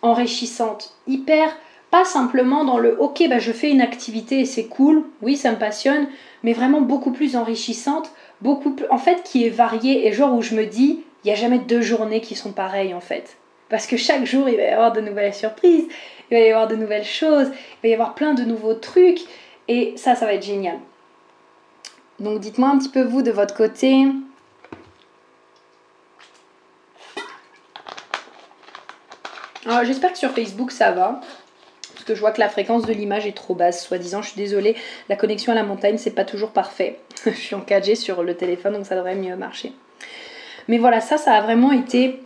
[0.01, 1.55] enrichissantes, hyper
[1.89, 5.51] pas simplement dans le ok, ben, je fais une activité et c'est cool, oui ça
[5.51, 6.07] me passionne,
[6.43, 10.55] mais vraiment beaucoup plus enrichissante, beaucoup en fait qui est variée et genre où je
[10.55, 13.37] me dis il n'y a jamais deux journées qui sont pareilles en fait.
[13.69, 15.85] Parce que chaque jour, il va y avoir de nouvelles surprises,
[16.31, 19.21] il va y avoir de nouvelles choses, il va y avoir plein de nouveaux trucs.
[19.67, 20.79] Et ça, ça va être génial.
[22.19, 24.05] Donc dites-moi un petit peu vous de votre côté.
[29.83, 31.21] J'espère que sur Facebook ça va.
[32.05, 34.21] que je vois que la fréquence de l'image est trop basse, soi-disant.
[34.21, 34.75] Je suis désolée,
[35.09, 36.99] la connexion à la montagne, c'est pas toujours parfait.
[37.25, 39.73] je suis en 4G sur le téléphone, donc ça devrait mieux marcher.
[40.67, 42.19] Mais voilà, ça, ça a vraiment été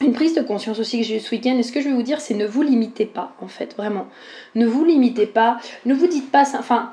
[0.00, 1.56] une prise de conscience aussi que j'ai eu ce week-end.
[1.56, 4.06] Et ce que je vais vous dire, c'est ne vous limitez pas, en fait, vraiment.
[4.54, 6.92] Ne vous limitez pas, ne vous dites pas, enfin,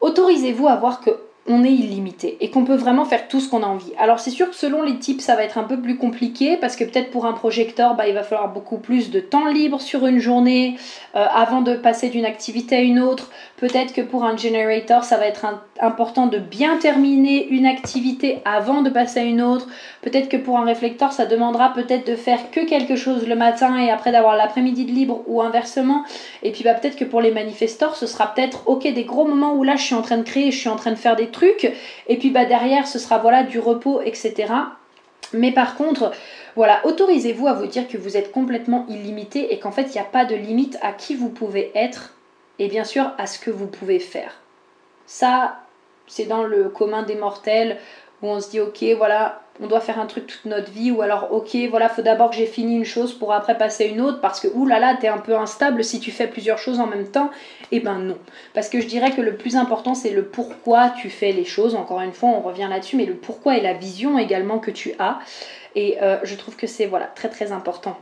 [0.00, 1.10] autorisez-vous à voir que
[1.48, 3.92] on est illimité et qu'on peut vraiment faire tout ce qu'on a envie.
[3.98, 6.76] Alors c'est sûr que selon les types ça va être un peu plus compliqué parce
[6.76, 10.06] que peut-être pour un projecteur bah, il va falloir beaucoup plus de temps libre sur
[10.06, 10.76] une journée
[11.16, 13.30] euh, avant de passer d'une activité à une autre.
[13.56, 15.44] Peut-être que pour un generator ça va être
[15.80, 19.66] important de bien terminer une activité avant de passer à une autre.
[20.00, 23.80] Peut-être que pour un réflecteur ça demandera peut-être de faire que quelque chose le matin
[23.80, 26.04] et après d'avoir l'après-midi libre ou inversement.
[26.44, 29.54] Et puis bah, peut-être que pour les manifestors ce sera peut-être ok des gros moments
[29.54, 31.31] où là je suis en train de créer, je suis en train de faire des
[31.32, 31.70] trucs.
[32.06, 34.52] Et puis bah, derrière, ce sera voilà du repos, etc.
[35.32, 36.12] Mais par contre,
[36.56, 39.98] voilà, autorisez-vous à vous dire que vous êtes complètement illimité et qu'en fait, il n'y
[39.98, 42.14] a pas de limite à qui vous pouvez être
[42.58, 44.40] et bien sûr à ce que vous pouvez faire.
[45.06, 45.60] Ça,
[46.06, 47.78] c'est dans le commun des mortels
[48.22, 51.02] où on se dit, ok, voilà, on doit faire un truc toute notre vie, ou
[51.02, 54.20] alors ok, voilà, faut d'abord que j'ai fini une chose pour après passer une autre,
[54.20, 57.30] parce que oulala, t'es un peu instable si tu fais plusieurs choses en même temps.
[57.70, 58.18] Eh ben non.
[58.54, 61.74] Parce que je dirais que le plus important, c'est le pourquoi tu fais les choses.
[61.74, 64.94] Encore une fois, on revient là-dessus, mais le pourquoi et la vision également que tu
[64.98, 65.20] as.
[65.74, 67.96] Et euh, je trouve que c'est voilà, très très important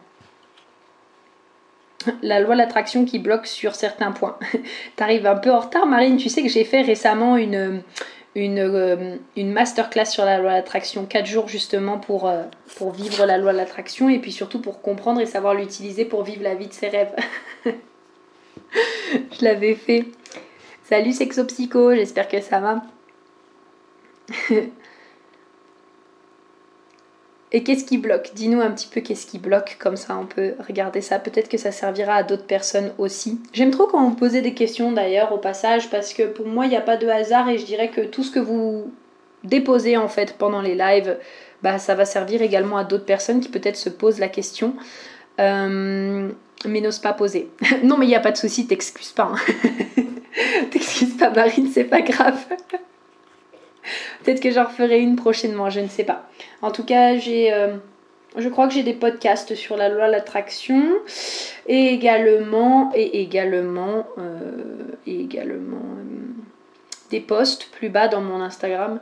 [2.22, 4.38] la loi de l'attraction qui bloque sur certains points.
[4.96, 6.16] T'arrives un peu en retard, Marine.
[6.16, 7.82] Tu sais que j'ai fait récemment une,
[8.34, 12.44] une, euh, une masterclass sur la loi de l'attraction, 4 jours justement pour, euh,
[12.76, 16.22] pour vivre la loi de l'attraction et puis surtout pour comprendre et savoir l'utiliser pour
[16.22, 17.14] vivre la vie de ses rêves.
[17.64, 20.04] Je l'avais fait.
[20.84, 22.82] Salut Sexopsycho, j'espère que ça va.
[27.52, 28.30] Et qu'est-ce qui bloque?
[28.34, 31.18] Dis-nous un petit peu qu'est-ce qui bloque, comme ça on peut regarder ça.
[31.18, 33.40] Peut-être que ça servira à d'autres personnes aussi.
[33.52, 36.68] J'aime trop quand on posait des questions d'ailleurs au passage, parce que pour moi il
[36.68, 38.92] n'y a pas de hasard et je dirais que tout ce que vous
[39.42, 41.18] déposez en fait pendant les lives,
[41.62, 44.74] bah, ça va servir également à d'autres personnes qui peut-être se posent la question.
[45.40, 46.30] Euh,
[46.66, 47.50] mais n'osent pas poser.
[47.82, 49.32] non mais il n'y a pas de souci, t'excuses pas.
[49.34, 50.02] Hein.
[50.70, 52.38] t'excuses pas Marine, c'est pas grave.
[54.22, 56.28] Peut-être que j'en referai une prochainement, je ne sais pas.
[56.62, 57.76] En tout cas, euh,
[58.36, 60.82] je crois que j'ai des podcasts sur la loi de l'attraction
[61.66, 66.42] et également, et également, euh, également euh,
[67.10, 69.00] des posts plus bas dans mon Instagram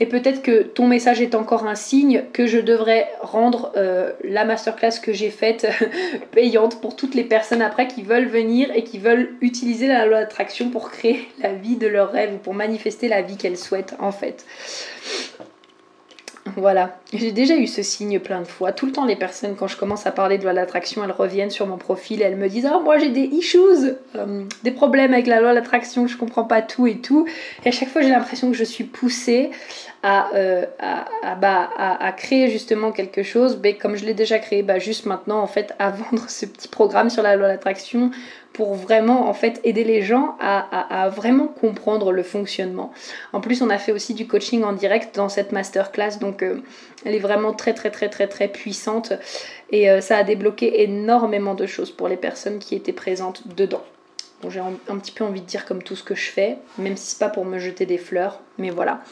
[0.00, 4.46] et peut-être que ton message est encore un signe que je devrais rendre euh, la
[4.46, 5.68] masterclass que j'ai faite
[6.32, 10.20] payante pour toutes les personnes après qui veulent venir et qui veulent utiliser la loi
[10.20, 13.94] d'attraction pour créer la vie de leurs rêves ou pour manifester la vie qu'elles souhaitent
[13.98, 14.46] en fait.
[16.56, 18.72] Voilà, j'ai déjà eu ce signe plein de fois.
[18.72, 21.50] Tout le temps, les personnes, quand je commence à parler de loi d'attraction, elles reviennent
[21.50, 23.58] sur mon profil et elles me disent Ah, moi j'ai des issues,
[24.16, 27.26] euh, des problèmes avec la loi d'attraction, je comprends pas tout et tout.
[27.64, 29.50] Et à chaque fois, j'ai l'impression que je suis poussée
[30.02, 30.64] à, euh,
[31.40, 31.68] bah,
[32.16, 35.74] créer justement quelque chose, mais comme je l'ai déjà créé, bah, juste maintenant, en fait,
[35.78, 38.10] à vendre ce petit programme sur la loi d'attraction
[38.52, 42.92] pour vraiment en fait aider les gens à, vraiment comprendre le fonctionnement.
[43.32, 46.62] En plus, on a fait aussi du coaching en direct dans cette masterclass, donc euh,
[47.04, 49.12] elle est vraiment très très très très très puissante
[49.70, 53.84] et euh, ça a débloqué énormément de choses pour les personnes qui étaient présentes dedans.
[54.48, 57.10] J'ai un, petit peu envie de dire comme tout ce que je fais, même si
[57.10, 59.02] c'est pas pour me jeter des fleurs, mais voilà.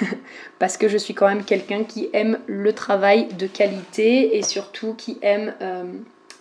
[0.58, 4.92] Parce que je suis quand même quelqu'un qui aime le travail de qualité et surtout
[4.92, 5.84] qui aime euh,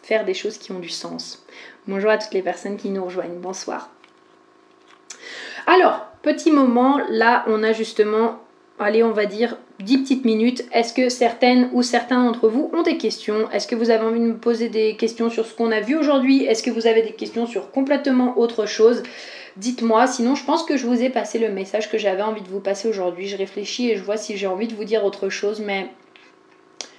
[0.04, 1.46] faire des choses qui ont du sens.
[1.88, 3.38] Bonjour à toutes les personnes qui nous rejoignent.
[3.40, 3.92] Bonsoir.
[5.68, 8.40] Alors, petit moment, là on a justement,
[8.80, 10.66] allez on va dire 10 petites minutes.
[10.72, 13.52] Est-ce que certaines ou certains d'entre vous ont des questions?
[13.52, 15.96] Est-ce que vous avez envie de me poser des questions sur ce qu'on a vu
[15.96, 16.44] aujourd'hui?
[16.46, 19.04] Est-ce que vous avez des questions sur complètement autre chose?
[19.56, 22.50] Dites-moi, sinon je pense que je vous ai passé le message que j'avais envie de
[22.50, 23.28] vous passer aujourd'hui.
[23.28, 25.88] Je réfléchis et je vois si j'ai envie de vous dire autre chose, mais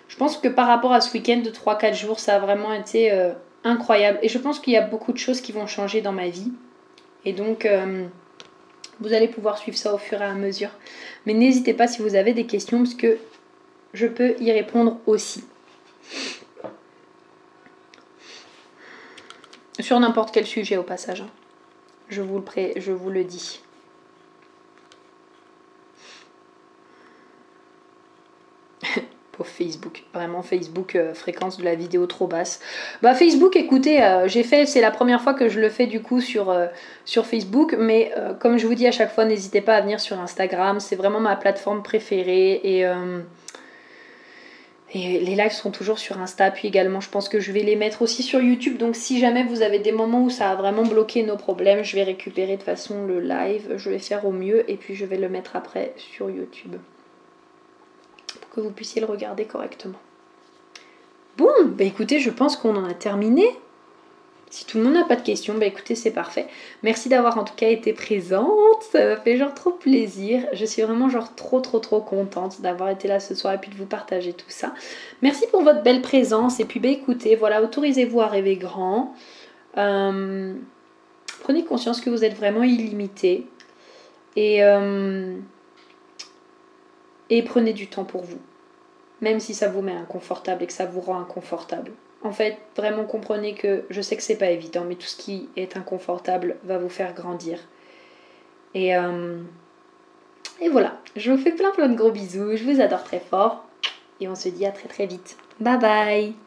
[0.07, 3.11] je pense que par rapport à ce week-end de 3-4 jours, ça a vraiment été...
[3.11, 3.33] Euh,
[3.67, 4.19] incroyable.
[4.23, 6.53] Et je pense qu'il y a beaucoup de choses qui vont changer dans ma vie.
[7.25, 8.07] Et donc, euh,
[9.01, 10.71] vous allez pouvoir suivre ça au fur et à mesure.
[11.27, 13.19] Mais n'hésitez pas si vous avez des questions, parce que
[13.93, 15.45] je peux y répondre aussi.
[19.81, 21.21] Sur n'importe quel sujet au passage.
[21.21, 21.29] Hein.
[22.09, 22.45] Je vous le,
[22.77, 23.61] je vous le dis.
[29.45, 30.05] Facebook.
[30.15, 32.61] Vraiment Facebook, euh, fréquence de la vidéo trop basse.
[33.03, 36.01] Bah Facebook, écoutez, euh, j'ai fait, c'est la première fois que je le fais du
[36.01, 36.67] coup sur, euh,
[37.05, 40.19] sur Facebook, mais comme je vous dis à chaque fois, n'hésitez pas à venir sur
[40.21, 42.87] Instagram, c'est vraiment ma plateforme préférée et
[44.95, 47.77] Et les lives seront toujours sur Insta, puis également je pense que je vais les
[47.77, 48.79] mettre aussi sur YouTube.
[48.79, 51.97] Donc si jamais vous avez des moments où ça a vraiment bloqué nos problèmes, je
[51.97, 55.19] vais récupérer de façon le live, je vais faire au mieux et puis je vais
[55.19, 56.77] le mettre après sur YouTube.
[58.57, 59.99] Que vous puissiez le regarder correctement.
[61.37, 63.45] Bon, bah écoutez, je pense qu'on en a terminé.
[64.49, 66.47] Si tout le monde n'a pas de questions, bah écoutez, c'est parfait.
[66.83, 68.83] Merci d'avoir en tout cas été présente.
[68.91, 70.47] Ça m'a fait genre trop plaisir.
[70.55, 73.71] Je suis vraiment genre trop trop trop contente d'avoir été là ce soir et puis
[73.71, 74.73] de vous partager tout ça.
[75.21, 76.59] Merci pour votre belle présence.
[76.59, 79.15] Et puis bah écoutez, voilà, autorisez-vous à rêver grand.
[79.77, 80.55] Euh,
[81.43, 83.47] prenez conscience que vous êtes vraiment illimité.
[84.35, 85.37] Et, euh,
[87.31, 88.39] et prenez du temps pour vous.
[89.21, 91.93] Même si ça vous met inconfortable et que ça vous rend inconfortable.
[92.23, 95.49] En fait, vraiment comprenez que je sais que c'est pas évident, mais tout ce qui
[95.57, 97.59] est inconfortable va vous faire grandir.
[98.75, 99.39] Et, euh,
[100.61, 103.65] et voilà, je vous fais plein plein de gros bisous, je vous adore très fort
[104.21, 105.37] et on se dit à très très vite.
[105.61, 106.46] Bye bye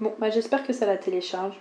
[0.00, 1.54] Bon, bah j'espère que ça la télécharge.